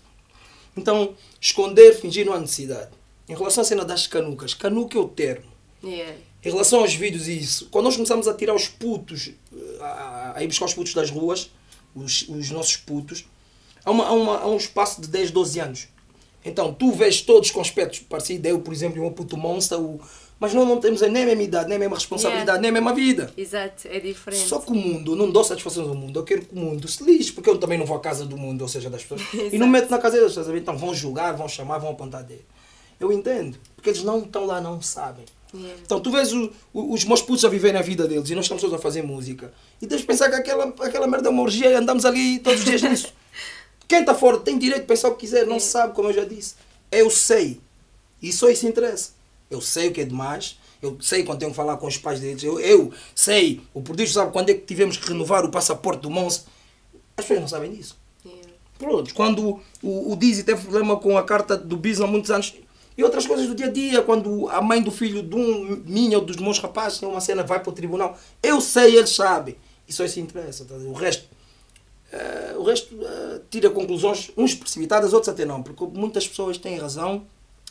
[0.76, 2.90] Então, esconder, fingir não há necessidade.
[3.28, 5.50] Em relação à cena das canucas, canuca é o termo.
[5.82, 6.16] Yeah.
[6.44, 10.32] Em relação aos vídeos e isso, quando nós começamos a tirar os putos, eh, a,
[10.36, 11.50] a ir buscar os putos das ruas,
[11.94, 13.24] os, os nossos putos,
[13.84, 15.88] há, uma, há, uma, há um espaço de 10, 12 anos.
[16.44, 20.00] Então, tu vês todos com aspectos parecidos, eu, por exemplo, e meu puto monstro, o,
[20.40, 22.60] mas não, não temos nem a mesma idade, nem a mesma responsabilidade, Yeah.
[22.62, 23.32] nem a mesma vida.
[23.36, 24.48] Exato, é diferente.
[24.48, 27.04] Só que o mundo, não dou satisfações ao mundo, eu quero que o mundo se
[27.04, 29.56] lixe, porque eu também não vou à casa do mundo, ou seja, das pessoas, e
[29.58, 30.58] não meto na casa deles, estás a ver?
[30.58, 32.44] Então vão julgar, vão chamar, vão apontar dele.
[32.98, 35.24] Eu entendo, porque eles não estão lá, não sabem.
[35.54, 35.80] Yeah.
[35.84, 38.46] Então tu vês o- o- os meus putos a viver na vida deles e nós
[38.46, 39.52] estamos todos a fazer música.
[39.80, 42.64] E deves pensar que aquela, aquela merda é uma orgia e andamos ali todos os
[42.66, 43.12] dias nisso.
[43.92, 45.60] Quem está fora tem direito de pensar o que quiser, não É.
[45.60, 46.54] sabe, como eu já disse.
[46.90, 47.60] Eu sei.
[48.22, 49.10] E só isso interessa.
[49.50, 50.58] Eu sei o que é demais.
[50.80, 52.42] Eu sei quando tenho que falar com os pais deles.
[52.42, 53.60] Eu, eu sei.
[53.74, 56.44] O Prodígio sabe quando é que tivemos que renovar o passaporte do Monse.
[57.18, 57.98] As pessoas não sabem disso.
[58.78, 62.54] Pronto, quando o, o Dizzy teve problema com a carta do Bis há muitos anos
[62.96, 66.18] e outras coisas do dia a dia, quando a mãe do filho de um, minha
[66.18, 69.54] ou dos meus rapazes tem uma cena, vai para o tribunal, eu sei, eles sabem.
[69.86, 70.64] E só isso interessa.
[70.64, 70.74] tá?
[70.76, 71.24] O resto,
[72.12, 76.78] eh, o resto eh, tira conclusões, uns precipitadas, outros até não, porque muitas pessoas têm
[76.78, 77.24] razão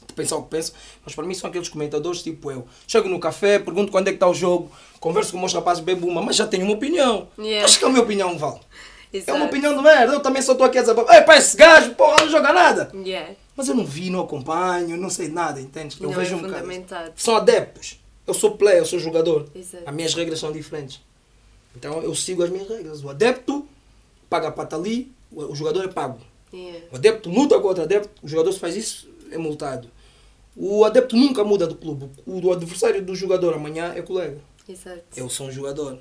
[0.07, 0.73] de pensar o que pensam,
[1.05, 2.67] mas para mim são aqueles comentadores tipo eu.
[2.87, 6.07] Chego no café, pergunto quando é que está o jogo, converso com meus rapazes, bebo
[6.07, 7.27] uma, mas já tenho uma opinião.
[7.37, 7.63] Yeah.
[7.63, 8.59] Acho que a minha opinião vale.
[9.13, 11.55] É uma opinião de merda, eu também só estou aqui a dizer, ei pá, esse
[11.55, 12.91] gajo, porra, não joga nada.
[12.95, 13.35] Yeah.
[13.55, 16.01] Mas eu não vi, não acompanho, não sei nada, entende?
[16.01, 17.13] Não é vejo um bocado.
[17.15, 17.99] São adeptos.
[18.25, 19.47] Eu sou player, eu sou jogador.
[19.53, 19.83] Exato.
[19.85, 21.01] As minhas regras são diferentes.
[21.75, 23.03] Então eu sigo as minhas regras.
[23.03, 23.67] O adepto
[24.31, 26.19] paga a pata ali, o o jogador é pago.
[26.53, 26.87] Yeah.
[26.89, 29.89] O adepto luta com outro adepto, o jogador se faz isso, é multado.
[30.55, 32.09] O adepto nunca muda do clube.
[32.25, 34.39] O adversário do jogador amanhã é colega.
[34.67, 35.03] Exato.
[35.15, 35.99] Eu sou um jogador.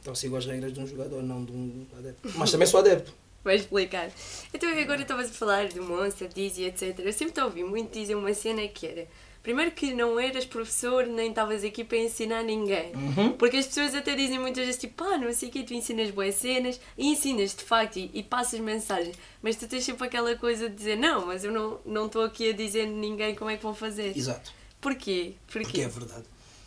[0.00, 2.30] Então sigo as regras de um jogador, não de um adepto.
[2.36, 3.12] Mas também sou adepto.
[3.44, 4.08] Vai explicar.
[4.54, 7.00] Então agora estavas a falar do Monster, Dizzy, etc.
[7.00, 9.08] Eu sempre te ouvi muito dizer uma cena que era.
[9.42, 12.92] Primeiro que não eras professor, nem estavas aqui para ensinar ninguém.
[12.94, 13.32] Uhum.
[13.32, 16.10] Porque as pessoas até dizem muitas vezes tipo, ah, não sei o que, tu ensinas
[16.10, 19.16] boas cenas e ensinas de facto e, e passas mensagens.
[19.42, 22.50] Mas tu tens sempre aquela coisa de dizer, não, mas eu não não estou aqui
[22.50, 24.16] a dizer a ninguém como é que vão fazer.
[24.16, 24.52] Exato.
[24.80, 25.34] Porquê?
[25.48, 25.80] Porque Porquê?
[25.80, 26.24] é verdade.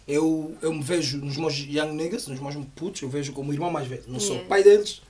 [0.07, 3.71] Eu, eu me vejo nos meus young niggas, nos meus putos, eu vejo como irmão
[3.71, 4.03] mais velho.
[4.07, 5.01] Não sou pai deles.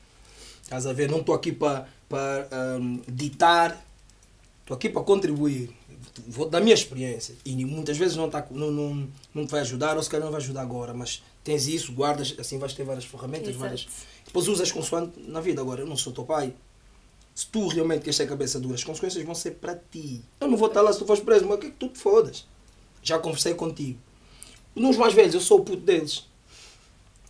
[0.61, 1.09] Estás a ver?
[1.09, 2.47] Não estou aqui para para
[2.79, 3.83] um, ditar.
[4.61, 5.69] Estou aqui para contribuir.
[6.27, 7.35] Vou da minha experiência.
[7.43, 10.31] E muitas vezes não, tá, não, não, não te vai ajudar, ou se calhar não
[10.31, 10.93] vai ajudar agora.
[10.93, 13.49] Mas tens isso, guardas, assim vais ter várias ferramentas.
[13.49, 13.59] Exato.
[13.59, 13.87] Várias,
[14.25, 15.61] depois usas consoante na vida.
[15.61, 16.53] Agora, eu não sou teu pai.
[17.33, 20.23] Se tu realmente queres ter a cabeça dura, as consequências vão ser para ti.
[20.39, 21.89] Eu não vou estar lá se tu fores preso, mas o que é que tu
[21.89, 22.47] te fodas?
[23.03, 23.99] Já conversei contigo.
[24.73, 26.25] Nos mais velhos, eu sou o puto deles.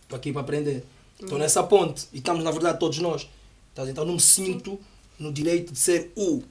[0.02, 0.84] Estou aqui para aprender.
[1.20, 2.06] Estou nessa ponte.
[2.12, 3.28] E estamos, na verdade, todos nós.
[3.76, 4.78] Então não me sinto
[5.18, 6.42] no direito de ser o.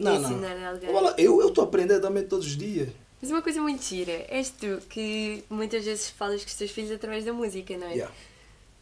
[0.00, 0.30] Não, não.
[0.32, 0.90] Ensinar alguém.
[0.90, 2.88] Olha, Eu estou a aprender também todos os dias.
[3.20, 6.90] Mas uma coisa muito gira, és tu que muitas vezes falas com os teus filhos
[6.90, 7.92] através da música, não é?
[7.92, 8.14] Yeah.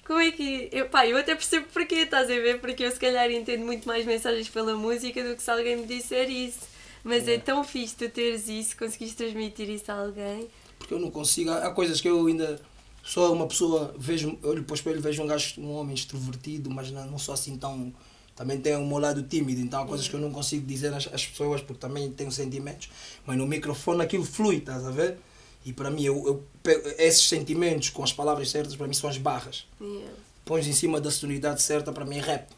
[0.07, 0.68] Como é que.
[0.70, 2.61] Eu, pá, eu até percebo porquê, estás a ver?
[2.61, 5.87] Porque eu se calhar entendo muito mais mensagens pela música do que se alguém me
[5.87, 6.61] disser isso.
[7.02, 7.44] Mas é Yeah.
[7.44, 10.48] tão fixe tu teres isso, conseguiste transmitir isso a alguém.
[10.78, 11.50] Porque eu não consigo.
[11.50, 12.61] Há há coisas que eu ainda.
[13.02, 16.90] Sou uma pessoa, vejo, olho para o espelho vejo um gajo, um homem extrovertido, mas
[16.90, 17.92] não, não sou assim tão.
[18.38, 21.12] Também tenho o meu lado tímido, então há coisas que eu não consigo dizer às,
[21.12, 22.88] às pessoas porque também tenho sentimentos.
[23.27, 25.18] Mas no microfone aquilo flui, estás a ver?
[25.66, 26.24] E para mim, eu,
[26.64, 29.66] eu esses sentimentos com as palavras certas, para mim são as barras.
[29.81, 30.12] Yeah.
[30.44, 32.48] Pões em cima da sonoridade certa, para mim é rap.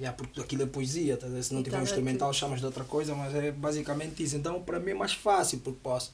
[0.00, 1.26] Yeah, porque aquilo é poesia, tá?
[1.42, 2.38] se não E tiver um tava instrumental tudo.
[2.38, 4.36] chamas de outra coisa, mas é basicamente isso.
[4.36, 6.12] Então para mim é mais fácil, porque posso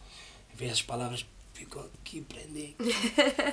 [0.56, 1.24] ver as palavras,
[1.58, 2.74] ficam aqui, prender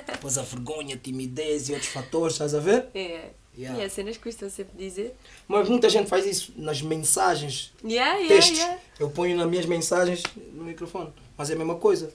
[0.06, 2.86] Depois a vergonha, a timidez e outros fatores, estás a ver?
[2.94, 3.28] Yeah.
[3.58, 3.80] Yeah.
[3.82, 5.14] E as cenas custam sempre dizer.
[5.48, 8.58] Mas muita gente faz isso nas mensagens, Yeah, yeah, textos.
[8.58, 8.78] yeah.
[9.00, 12.12] Eu ponho nas minhas mensagens no microfone, mas é a mesma coisa.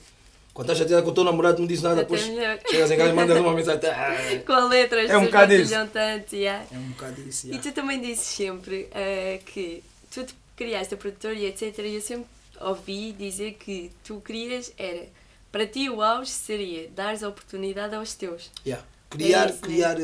[0.53, 3.13] Quando estás chateado com o teu namorado, não diz nada, depois chegas em casa e
[3.13, 3.81] mandas uma mensagem.
[3.89, 6.35] Ah, Com a letra, É um bocado partilham tanto.
[6.35, 6.65] Yeah.
[6.71, 7.47] É um bocado isso.
[7.47, 7.69] E yeah.
[7.71, 11.79] tu também dizes sempre eh, que tu te criaste a produtora e etc.
[11.79, 12.25] E eu sempre
[12.59, 15.07] ouvi dizer que tu querias era
[15.51, 18.49] para ti o auge seria dar a oportunidade aos teus.
[18.65, 18.85] Yeah.
[19.09, 19.61] Criar, isso, né?
[19.61, 19.97] criar,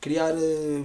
[0.00, 0.84] criar eh,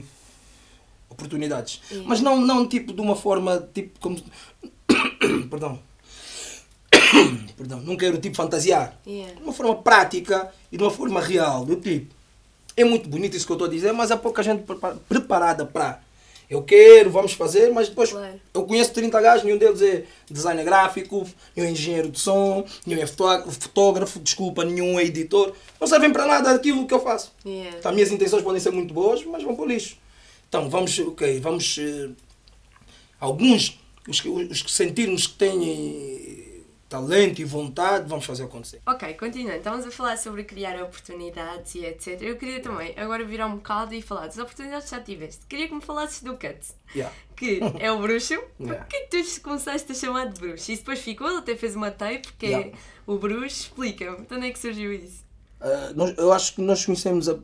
[1.10, 1.82] oportunidades.
[1.92, 2.10] Yeah.
[2.10, 4.18] Mas não, não tipo de uma forma tipo como.
[5.50, 5.80] Perdão.
[7.56, 8.98] Perdão, não quero tipo fantasiar.
[9.06, 9.36] Yeah.
[9.36, 11.66] De uma forma prática e de uma forma real.
[11.66, 12.14] Do tipo.
[12.76, 15.66] É muito bonito isso que eu estou a dizer, mas há pouca gente prepa- preparada
[15.66, 16.02] para.
[16.52, 18.34] Eu quero, vamos fazer, mas depois Claro.
[18.54, 23.02] eu conheço 30 gajos, nenhum deles é designer gráfico, nenhum é engenheiro de som, nenhum
[23.02, 25.54] é fotó- fotógrafo, desculpa, nenhum é editor.
[25.80, 27.32] Não servem para nada daquilo que eu faço.
[27.46, 27.78] Yeah.
[27.80, 29.96] Então, as minhas intenções podem ser muito boas, mas vão para o lixo.
[30.50, 31.78] Então, vamos, ok, vamos.
[31.80, 32.10] eh,
[33.18, 36.41] alguns, os que, os que sentirmos que têm
[36.96, 38.82] talento e vontade, vamos fazer acontecer.
[38.86, 39.60] Ok, continuando.
[39.60, 42.22] Estamos a falar sobre criar oportunidades e etc.
[42.22, 45.46] Eu queria também agora virar um bocado e falar das oportunidades que já tiveste.
[45.48, 47.16] Queria que me falasses do Cuts, Yeah.
[47.38, 48.34] que é o bruxo.
[48.60, 48.84] Yeah.
[48.84, 50.70] Porquê que tu começaste a chamar de bruxo?
[50.70, 52.68] E depois ficou, ele até fez uma tape que Yeah.
[52.68, 52.74] é
[53.08, 53.62] o bruxo.
[53.68, 55.24] Explica-me, de onde é que surgiu isso?
[55.62, 57.40] Ah, nós- eu acho que nós conhecemos a.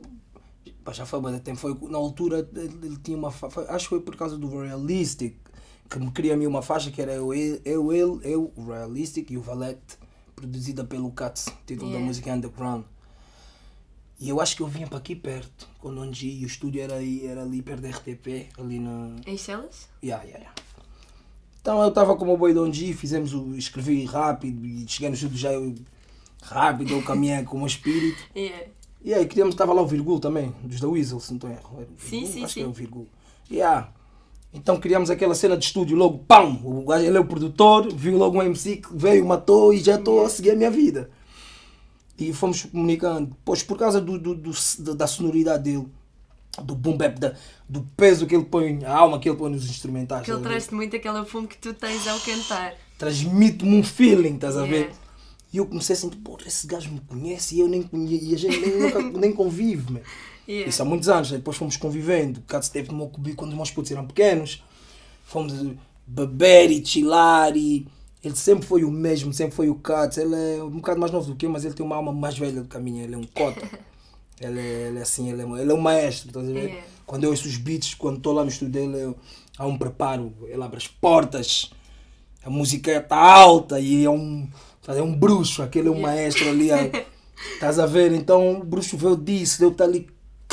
[0.84, 1.58] Pá, já foi há tempo.
[1.58, 5.36] Foi, na altura ele, tinha uma foi- Acho que foi por causa do Realistic
[5.90, 8.66] que me cria a mim uma faixa que era eu, ele, eu, ele, eu, o
[8.66, 9.98] Realistic e o Valete,
[10.36, 12.06] produzida pelo Cats, título da Yeah.
[12.06, 12.84] música Underground.
[14.20, 16.82] E eu acho que eu vinha para aqui perto, quando onde ia, e o estúdio
[16.82, 19.16] era, aí, era ali perto da RTP, ali na.
[19.26, 19.88] Em Chelas?
[20.04, 20.62] Yeah, yeah, yeah.
[21.62, 23.56] Então eu estava com o meu boi de onde fizemos o.
[23.56, 25.76] escrevi rápido e cheguei no estúdio já eu,
[26.42, 28.18] rápido, eu caminhei com o meu espírito.
[28.36, 28.68] Yeah.
[29.04, 31.54] E aí, queríamos, estava lá o Virgul também, dos da Weasel, se não estou em
[31.54, 31.78] erro.
[31.80, 32.60] Era o Sim, sim, Acho sim.
[32.62, 33.08] que é o Virgul.
[33.50, 33.94] Yeah.
[34.58, 36.60] Então criámos aquela cena de estúdio, logo, pam!
[36.64, 39.96] O gajo, ele é o produtor, viu logo um MC que veio, matou e já
[39.96, 41.10] estou a seguir a minha vida.
[42.18, 43.36] E fomos comunicando.
[43.46, 45.88] Pois por causa do, do, do- da- da sonoridade dele,
[46.64, 47.36] do boom bap, da,
[47.70, 50.26] do peso que ele põe, a alma que ele põe nos instrumentais.
[50.26, 52.74] Que ele traz-te muito aquela fumo que tu tens ao cantar.
[52.98, 54.92] transmite-me um feeling, estás a ver?
[55.54, 58.34] E eu comecei a sentir, pô, esse gajo me conhece e eu nem conheço, e
[58.34, 60.00] a gente nem, nunca, nem convive, man.
[60.48, 60.70] Yeah.
[60.70, 61.38] Isso há muitos anos, né?
[61.38, 62.40] depois fomos convivendo.
[62.40, 64.64] O Cato esteve no meu cubi quando os meus putos eram pequenos.
[65.26, 65.54] Fomos
[66.06, 67.86] beber e chilar e
[68.24, 70.20] ele sempre foi o mesmo, sempre foi o Cato.
[70.20, 72.38] Ele é um bocado mais novo do que eu, mas ele tem uma alma mais
[72.38, 73.68] velha do que a minha, ele é um cota.
[74.40, 76.64] ele, é, ele é assim, ele é, ele é um maestro, estás a ver?
[76.66, 76.88] Yeah.
[77.06, 79.18] Quando eu ouço os beats, quando estou lá no estúdio dele, eu,
[79.58, 81.72] há um preparo, ele abre as portas,
[82.44, 84.48] a música está alta e é um,
[84.88, 86.16] é um bruxo, aquele é um Yeah.
[86.16, 86.70] maestro ali.
[87.54, 88.14] Estás a ver?
[88.14, 90.08] Então o bruxo veio disso, eu estar ali,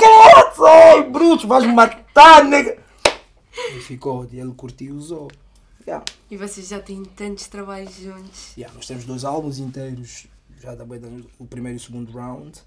[0.09, 2.79] Caraca, ai, bruxo, vais me matar, nega.
[3.75, 5.31] E ficou, e ele curtiu e usou.
[5.87, 6.05] Yeah.
[6.31, 8.53] E vocês já têm tantos trabalhos juntos.
[8.57, 10.27] Yeah, nós temos dois álbuns inteiros,
[10.61, 10.85] já da
[11.38, 12.59] o primeiro e o segundo round.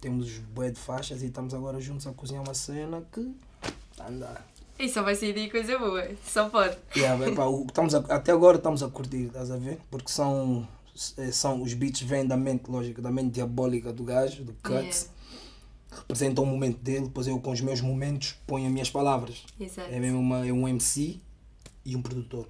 [0.00, 3.32] Temos bué de faixas e estamos agora juntos a cozinhar uma cena que
[3.90, 4.46] está a andar.
[4.78, 6.08] E só vai sair daí coisa boa.
[6.24, 6.76] Só pode.
[6.96, 9.78] Yeah, epá, o que estamos a- até agora estamos a curtir, estás a ver?
[9.90, 10.68] Porque são,
[11.16, 15.10] eh, são os beats vêm da mente, lógico, da mente diabólica do gajo, do Cuts.
[15.90, 19.44] Representam o momento dele, depois eu com os meus momentos ponho as minhas palavras.
[19.58, 19.90] Exato.
[19.90, 21.18] É mesmo uma, é um MC
[21.84, 22.46] e um produtor.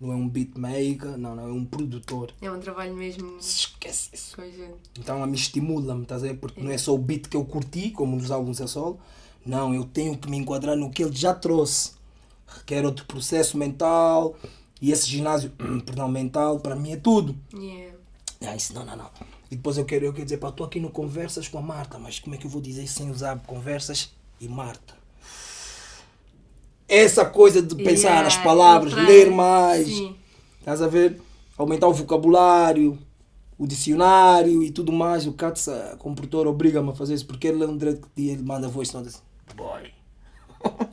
[0.00, 2.30] Não é um beatmaker, não, não, é um produtor.
[2.40, 4.36] É um trabalho mesmo Esquece isso.
[4.36, 4.78] conjunto.
[4.98, 6.34] Então ela me estimula-me, estás a ver?
[6.36, 9.00] Porque não é só o beat que eu curti, como nos álbuns é solo.
[9.44, 11.92] Não, eu tenho que me enquadrar no que ele já trouxe.
[12.46, 14.36] Requer outro processo mental.
[14.82, 15.50] E esse ginásio,
[15.86, 17.34] perdão, mental, para mim é tudo.
[17.54, 17.96] Yeah.
[18.42, 19.10] Ah, isso não, não, não.
[19.50, 21.98] E depois eu quero, eu quero dizer, pá, estou aqui no Conversas com a Marta,
[21.98, 24.94] mas como é que eu vou dizer sem usar Conversas e Marta?
[26.88, 29.86] Essa coisa de pensar Yeah, as palavras, ler mais.
[29.88, 30.16] Sim.
[30.58, 31.20] Estás a ver?
[31.56, 32.98] Aumentar o vocabulário,
[33.58, 35.26] o dicionário e tudo mais.
[35.26, 38.42] O Katz, como produtor, obriga-me a fazer isso porque ele é um direito que ele
[38.42, 39.22] manda voice note assim.
[39.56, 39.92] Boy.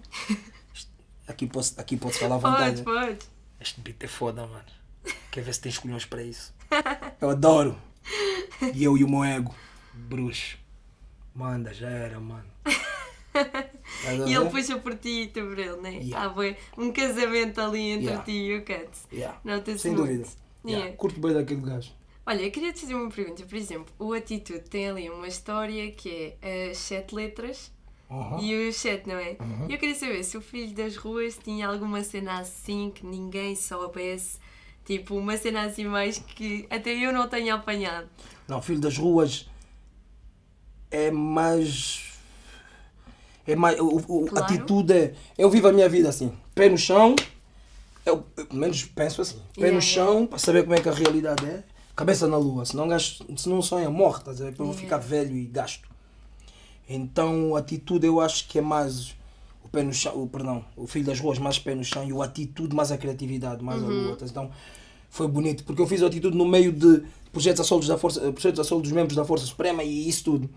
[1.27, 2.81] aqui posso, aqui posso falar à vontade.
[2.81, 3.25] Pode, pode.
[3.59, 4.63] Este beat é foda, mano.
[5.31, 6.53] Quer ver se tens colhões para isso?
[7.19, 7.75] Eu adoro.
[8.73, 9.53] E eu e o meu ego,
[9.93, 10.57] bruxo.
[11.35, 12.45] Manda, já era, mano.
[14.27, 15.93] E ele puxa por ti e tu por ele, né?
[15.95, 16.23] Yeah.
[16.25, 18.23] Há bué- um casamento ali entre Yeah.
[18.23, 18.89] ti e o Cat.
[19.11, 19.39] Yeah.
[19.43, 20.05] Nota-se Sem muito.
[20.05, 20.27] dúvida.
[20.65, 20.83] Yeah.
[20.85, 20.97] Yeah.
[20.97, 21.91] Curto bem daquele gajo.
[22.25, 23.43] Olha, eu queria te fazer uma pergunta.
[23.43, 27.71] Por exemplo, o Atitude tem ali uma história que é as sete letras
[28.09, 28.39] Uhum.
[28.39, 29.35] e os sete, não é?
[29.39, 29.67] Uhum.
[29.69, 34.37] Eu queria saber se o Filho das Ruas tinha alguma cena assim que ninguém soubesse.
[34.86, 38.08] Tipo, uma cena assim mais que até eu não tenho apanhado.
[38.48, 39.48] Não, Filho das Ruas
[40.91, 42.12] é mais.
[43.48, 43.80] É mais.
[43.80, 44.38] O, o- Claro.
[44.38, 45.15] A atitude é.
[45.38, 47.15] Eu vivo a minha vida assim, pé no chão.
[48.06, 50.89] Eu, eu pelo menos penso assim, pé Yeah, no chão para saber como é que
[50.89, 51.63] a realidade é,
[51.96, 52.65] cabeça na lua.
[52.65, 54.54] Se não, gasto, se não sonha, estás a ver?
[54.54, 54.82] Para eu Yeah.
[54.82, 55.88] ficar velho e gasto.
[56.88, 59.15] Então a atitude eu acho que é mais
[59.73, 62.21] pé no chão, o, perdão, o filho das ruas mais pé no chão e o
[62.21, 64.15] atitude mais a criatividade, mais a lua.
[64.21, 64.51] Então
[65.09, 68.23] foi bonito, porque eu fiz a atitude no meio de projetos a solos da força,
[68.23, 70.49] eh, projetos a solo dos membros da Força Suprema e isso tudo.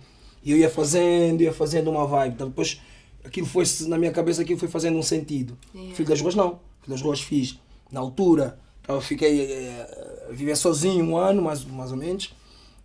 [0.45, 2.35] E eu ia fazendo, ia fazendo uma vibe.
[2.35, 2.79] Então, depois
[3.25, 5.57] aquilo foi na minha cabeça aquilo foi fazendo um sentido.
[5.75, 5.95] Yeah.
[5.95, 6.61] Filho das ruas não.
[6.83, 7.59] Filho das ruas fiz
[7.91, 8.59] na altura.
[8.87, 12.35] Eu fiquei eh, a viver sozinho um ano, mais, mais ou menos.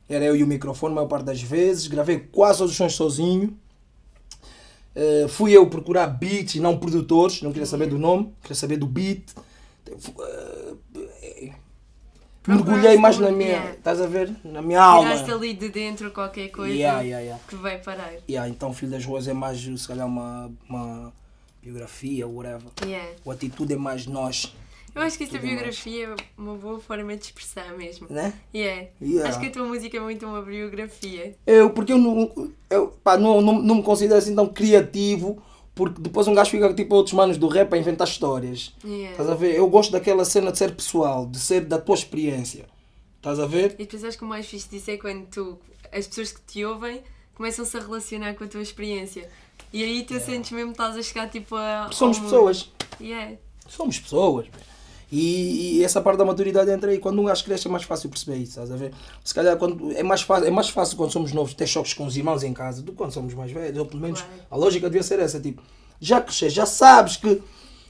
[0.07, 1.87] Era eu e o microfone a maior parte das vezes.
[1.87, 3.57] Gravei quase todos os sons sozinho.
[4.95, 7.41] Eh, fui eu procurar beats e não produtores.
[7.41, 9.31] Não queria saber do nome, queria saber do beat.
[9.87, 11.51] Eh,
[12.47, 13.49] mergulhei mais na minha.
[13.49, 13.71] Yeah.
[13.71, 14.35] Estás a ver?
[14.43, 15.09] Na minha alma.
[15.09, 17.43] Tiraste ali de dentro qualquer coisa Yeah, yeah, yeah.
[17.47, 18.11] que vai parar.
[18.29, 21.13] Yeah, então Filho das Ruas é mais, se calhar, uma, uma
[21.61, 22.67] biografia, whatever.
[22.83, 23.11] Yeah.
[23.23, 24.53] O atitude é mais nós,
[24.93, 25.57] Eu acho que esta Tudo mais.
[25.59, 28.07] biografia é uma boa forma de expressar mesmo.
[28.09, 28.33] né?
[28.53, 28.87] Yeah.
[29.01, 29.29] Yeah.
[29.29, 31.35] Acho que a tua música é muito uma biografia.
[31.47, 35.41] Eu, porque eu não, eu, pá, não, não, não me considero assim tão criativo,
[35.73, 38.73] porque depois um gajo fica tipo outros manos do rap a inventar histórias.
[38.83, 39.11] Yeah.
[39.11, 39.55] Estás a ver?
[39.55, 42.65] Eu gosto daquela cena de ser pessoal, de ser da tua experiência.
[43.17, 43.75] Estás a ver?
[43.75, 45.57] E depois acho que o mais fixe disso é quando tu,
[45.91, 47.01] as pessoas que te ouvem
[47.33, 49.29] começam-se a relacionar com a tua experiência.
[49.71, 51.87] E aí tu sentes mesmo que estás a chegar tipo a.
[51.91, 52.69] Somos pessoas.
[52.99, 53.37] Yeah.
[53.67, 54.47] Somos pessoas.
[54.47, 54.70] man.
[55.11, 56.97] E, e essa parte da maturidade entra aí.
[56.97, 58.93] Quando um gajo cresce é mais fácil perceber isso, estás a ver?
[59.23, 62.05] Se calhar quando, é, mais fácil, é mais fácil quando somos novos ter choques com
[62.05, 63.77] os irmãos em casa do que quando somos mais velhos.
[63.77, 64.35] Ou pelo menos Claro.
[64.49, 65.39] a lógica devia ser essa.
[65.39, 65.61] Tipo,
[65.99, 67.41] já cresces, já sabes que,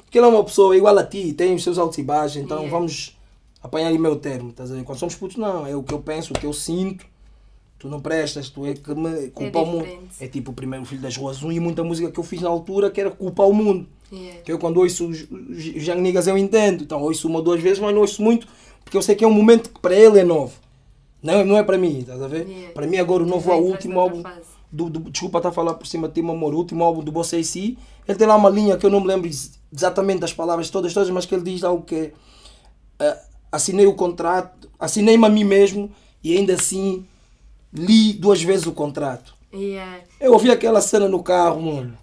[0.10, 2.58] que ele é uma pessoa igual a ti, tem os seus altos e baixos, então
[2.58, 2.76] Yeah.
[2.78, 3.18] vamos
[3.62, 4.50] apanhar aí meu termo.
[4.50, 4.84] Estás a ver?
[4.84, 5.68] Quando somos putos, não.
[5.68, 7.06] É o que eu penso, o que eu sinto.
[7.78, 9.88] Tu não prestas, tu é que me culpa o mundo.
[10.20, 12.50] É tipo o primeiro filho das ruas 1 e muita música que eu fiz na
[12.50, 13.88] altura que era culpa ao mundo.
[14.12, 14.42] Yeah.
[14.42, 16.84] Que eu quando ouço os, os Young Niggas eu entendo.
[16.84, 18.48] Então ouço uma ou duas vezes, mas não ouço muito,
[18.84, 20.54] porque eu sei que é um momento que para ele é novo.
[21.24, 22.48] Não, não é para mim, estás a ver?
[22.48, 22.74] Yeah.
[22.74, 24.24] Para mim agora o novo, Já o último álbum.
[24.72, 26.54] Do, do- desculpa estar a falar por cima de ti, meu amor.
[26.54, 27.56] O último álbum do Bossa AC,
[28.08, 30.94] ele tem lá uma linha que eu não me lembro ex- exatamente das palavras todas,
[30.94, 32.14] todas, mas que ele diz algo que é,
[33.00, 33.18] ah,
[33.52, 35.92] assinei o contrato, assinei-me a mim mesmo
[36.24, 37.06] e ainda assim
[37.74, 39.36] li duas vezes o contrato.
[39.54, 40.00] Yeah.
[40.20, 41.98] Eu ouvi aquela cena no carro, mano.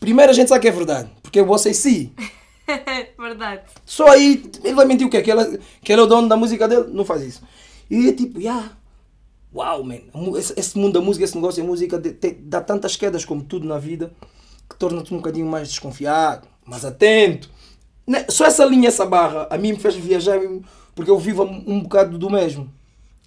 [0.00, 2.12] Primeiro a gente sabe que é verdade, porque você sim.
[3.18, 3.62] Verdade.
[3.86, 5.22] Só aí ele vai mentir o quê?
[5.22, 5.46] Que, ela,
[5.82, 6.88] que ele é o dono da música dele?
[6.92, 7.42] Não faz isso.
[7.90, 8.72] E é tipo, yeah.
[9.54, 10.00] Uau, man.
[10.12, 13.24] A Esse, esse mundo da música, esse negócio da música de- te- dá tantas quedas
[13.24, 14.12] como tudo na vida
[14.68, 17.48] que torna-te um bocadinho mais desconfiado, mais atento.
[18.06, 18.26] Né?
[18.28, 20.38] Só essa linha, essa barra, a mim me fez viajar
[20.94, 22.70] porque eu vivo um, bocado do mesmo.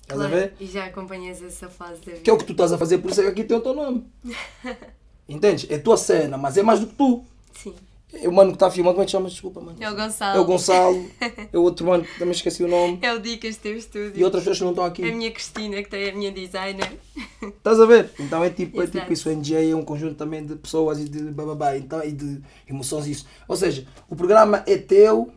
[0.04, 0.36] Estás a Claro.
[0.42, 0.54] ver?
[0.60, 2.20] E já acompanhas essa fase da vida.
[2.20, 3.62] Que é o que tu estás a fazer, por isso é que aqui tem o
[3.62, 4.06] teu nome.
[5.28, 5.70] Entendes?
[5.70, 7.24] É tua cena, mas é mais do que tu.
[7.54, 7.74] Sim.
[8.14, 9.30] É o mano que está a filmar, como é que chama?
[9.30, 9.78] Desculpa, mano.
[9.80, 10.38] É o Gonçalo.
[10.38, 11.12] É o Gonçalo.
[11.54, 13.00] É o outro mano que também esqueci o nome.
[13.02, 14.14] É o Dicas teu estúdio.
[14.16, 15.02] E outras pessoas que não estão A aqui.
[15.02, 16.92] minha Cristina, que tem a minha designer.
[17.42, 18.10] Estás a ver?
[18.20, 19.30] Então é tipo, é tipo isso.
[19.30, 23.08] O NJ é um conjunto também de pessoas e de bababá, então, e de emoções
[23.08, 23.26] e isso.
[23.48, 25.32] Ou seja, o programa é teu.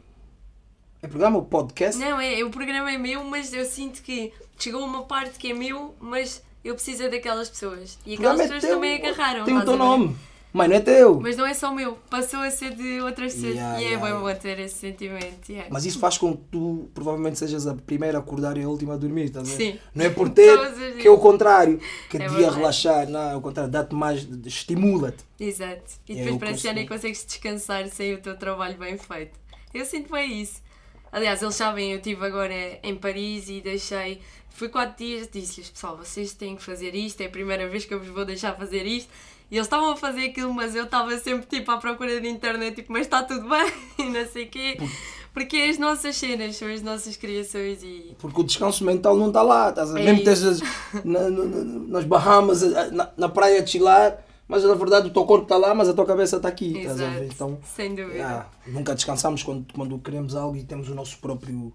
[1.01, 2.01] É programa ou podcast?
[2.01, 5.55] Não, é, o programa é meu, mas eu sinto que chegou uma parte que é
[5.55, 7.98] meu, mas eu preciso é daquelas pessoas.
[8.07, 9.44] E O aquelas é pessoas também agarraram.
[9.44, 10.16] Tem o teu nome.
[10.57, 11.20] Mas não é teu.
[11.20, 13.55] Mas não é só meu, passou a ser de outras pessoas.
[13.57, 15.48] Yeah, e é yeah, bem bom ter esse sentimento.
[15.50, 15.68] yeah.
[15.68, 18.94] Mas isso faz com que tu provavelmente sejas a primeira a acordar e a última
[18.94, 19.72] a dormir, estás a ver?
[19.72, 19.79] Sim.
[19.92, 20.57] Não é por ter,
[21.00, 22.57] que é o contrário, que É devia verdade.
[22.57, 25.24] relaxar, não, é o contrário, dá-te mais, estimula-te.
[25.40, 25.83] Exato.
[26.09, 27.00] E É depois o já nem consumo.
[27.00, 29.37] consegues descansar sem o teu trabalho bem feito.
[29.75, 30.62] Eu sinto bem isso.
[31.10, 34.21] Aliás, eles sabem, eu estive agora em Paris e deixei.
[34.55, 37.92] Fui quatro dias disse-lhes, pessoal, vocês têm que fazer isto, é a primeira vez que
[37.92, 39.11] eu vos vou deixar fazer isto.
[39.50, 42.77] E eles estavam a fazer aquilo, mas eu estava sempre tipo à procura de internet,
[42.77, 44.79] tipo, mas está tudo bem, e não sei o quê.
[45.33, 48.15] Porque é as nossas cenas, são as nossas criações e.
[48.19, 50.00] Porque o descanso mental não está lá, estás a?
[50.00, 50.61] É Mesmo estejas
[51.05, 55.25] na- na- na- nas Bahamas, na, na praia a chilar, mas na verdade o teu
[55.25, 57.25] corpo está lá, mas a tua cabeça está aqui, estás a ver?
[57.25, 57.35] Exato.
[57.35, 58.25] Então, Sem dúvida.
[58.27, 61.73] ah, nunca descansamos quando, quando queremos algo e temos o nosso próprio.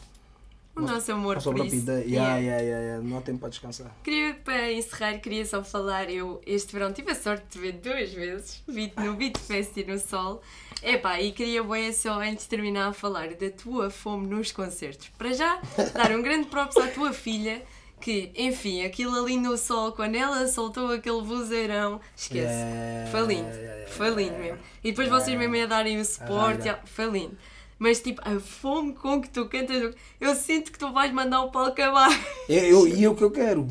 [0.84, 1.76] O nosso amor Nossa por isso.
[1.76, 2.04] ideia.
[2.06, 2.38] Yeah.
[2.38, 3.04] Yeah, yeah, yeah.
[3.08, 3.92] Não há tempo para descansar.
[4.04, 8.12] Queria, para encerrar, queria só falar, eu este verão tive a sorte de ver duas
[8.14, 8.64] vezes,
[8.98, 10.42] no Beat Fest e no Sol.
[10.82, 15.10] Epá, e queria bem só, antes de terminar, a falar da tua fome nos concertos.
[15.18, 15.60] Para já,
[15.94, 17.62] dar um grande props à tua filha,
[18.00, 22.46] que, enfim, aquilo ali no Sol, quando ela soltou aquele vozeirão, esquece.
[22.48, 24.60] Yeah, Foi lindo, yeah, yeah, foi lindo mesmo.
[24.82, 27.38] E depois vocês mesmo a darem o suporte, foi lindo.
[27.80, 31.50] Mas tipo, a fome com que tu cantas, eu sinto que tu vais mandar o
[31.52, 32.10] palco acabar.
[32.50, 33.68] E eu, e eu que eu quero.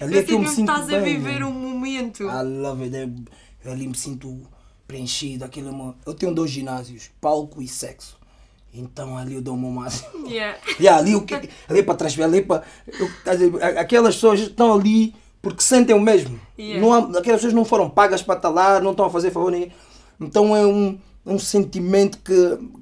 [0.00, 1.46] Ali Eu é que eu me sinto estás a bem, viver man.
[1.48, 2.24] um momento.
[2.24, 2.94] I love it.
[2.96, 3.10] Eu,
[3.64, 4.42] eu ali me sinto
[4.86, 5.44] preenchido.
[5.44, 5.96] Aquilo é uma...
[6.06, 8.18] Eu tenho dois ginásios, palco e sexo.
[8.72, 10.28] Então ali eu dou o meu máximo.
[10.28, 10.58] Yeah.
[10.78, 12.62] Yeah, ali, o que, ali é para transferir, ali é para.
[13.26, 16.38] a- aquelas pessoas estão ali porque sentem o mesmo.
[16.58, 16.80] Yeah.
[16.80, 19.48] Não há, aquelas pessoas não foram pagas para estar lá, não estão a fazer favor
[19.48, 19.72] a ninguém.
[20.20, 22.32] Então é um, um sentimento que,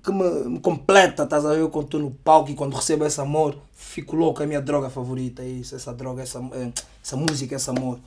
[0.03, 1.61] que me, me completa, estás a ver?
[1.61, 4.61] Eu quando estou no palco e quando recebo esse amor, fico louco, é a minha
[4.61, 6.72] droga favorita, é isso, essa droga, essa, eh,
[7.03, 7.99] essa música, esse amor.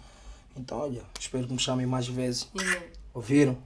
[0.56, 2.50] Então, olha, espero que me chamem mais vezes.
[2.56, 2.82] Yeah.
[3.14, 3.58] Ouviram?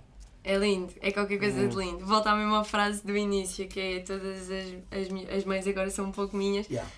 [0.44, 1.70] É lindo, é qualquer coisa Hum.
[1.70, 2.06] de lindo.
[2.06, 6.06] Volta à mesma frase do início, que é todas as, as, as mães agora são
[6.06, 6.68] um pouco minhas.
[6.70, 6.90] Yeah.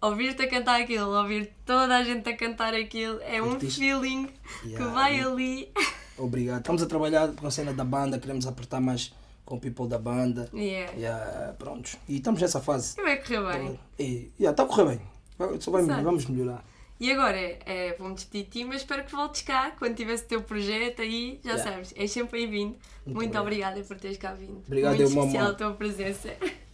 [0.00, 4.28] Ouvir-te a cantar aquilo, ouvir toda a gente a cantar aquilo, é um feeling
[4.62, 5.70] que vai ali.
[6.18, 6.58] Obrigado.
[6.60, 9.12] Estamos a trabalhar com a cena da banda, queremos apertar mais
[9.44, 10.48] com o people da banda.
[10.54, 10.92] Yeah.
[10.94, 11.96] Yeah, prontos.
[12.08, 12.94] E estamos nessa fase.
[12.98, 13.80] E vai correr bem.
[13.98, 15.60] E yeah, está a correr bem.
[15.60, 16.64] Só vai, vamos melhorar.
[17.00, 20.26] E agora, é, vou-me despedir de ti, mas espero que voltes cá quando tivesse o
[20.28, 21.72] teu projeto aí, já Yeah.
[21.72, 22.76] sabes, és sempre bem-vindo.
[23.04, 23.42] Muito, obrigado.
[23.42, 24.62] obrigada por teres cá vindo.
[24.66, 26.32] Obrigado, Muito especial a tua presença.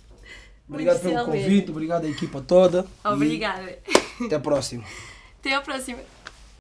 [0.68, 2.86] Obrigado Muito pelo convite, obrigado à equipa toda.
[3.02, 3.76] Obrigada.
[4.24, 4.84] Até a próxima.
[5.40, 5.98] Até à próxima.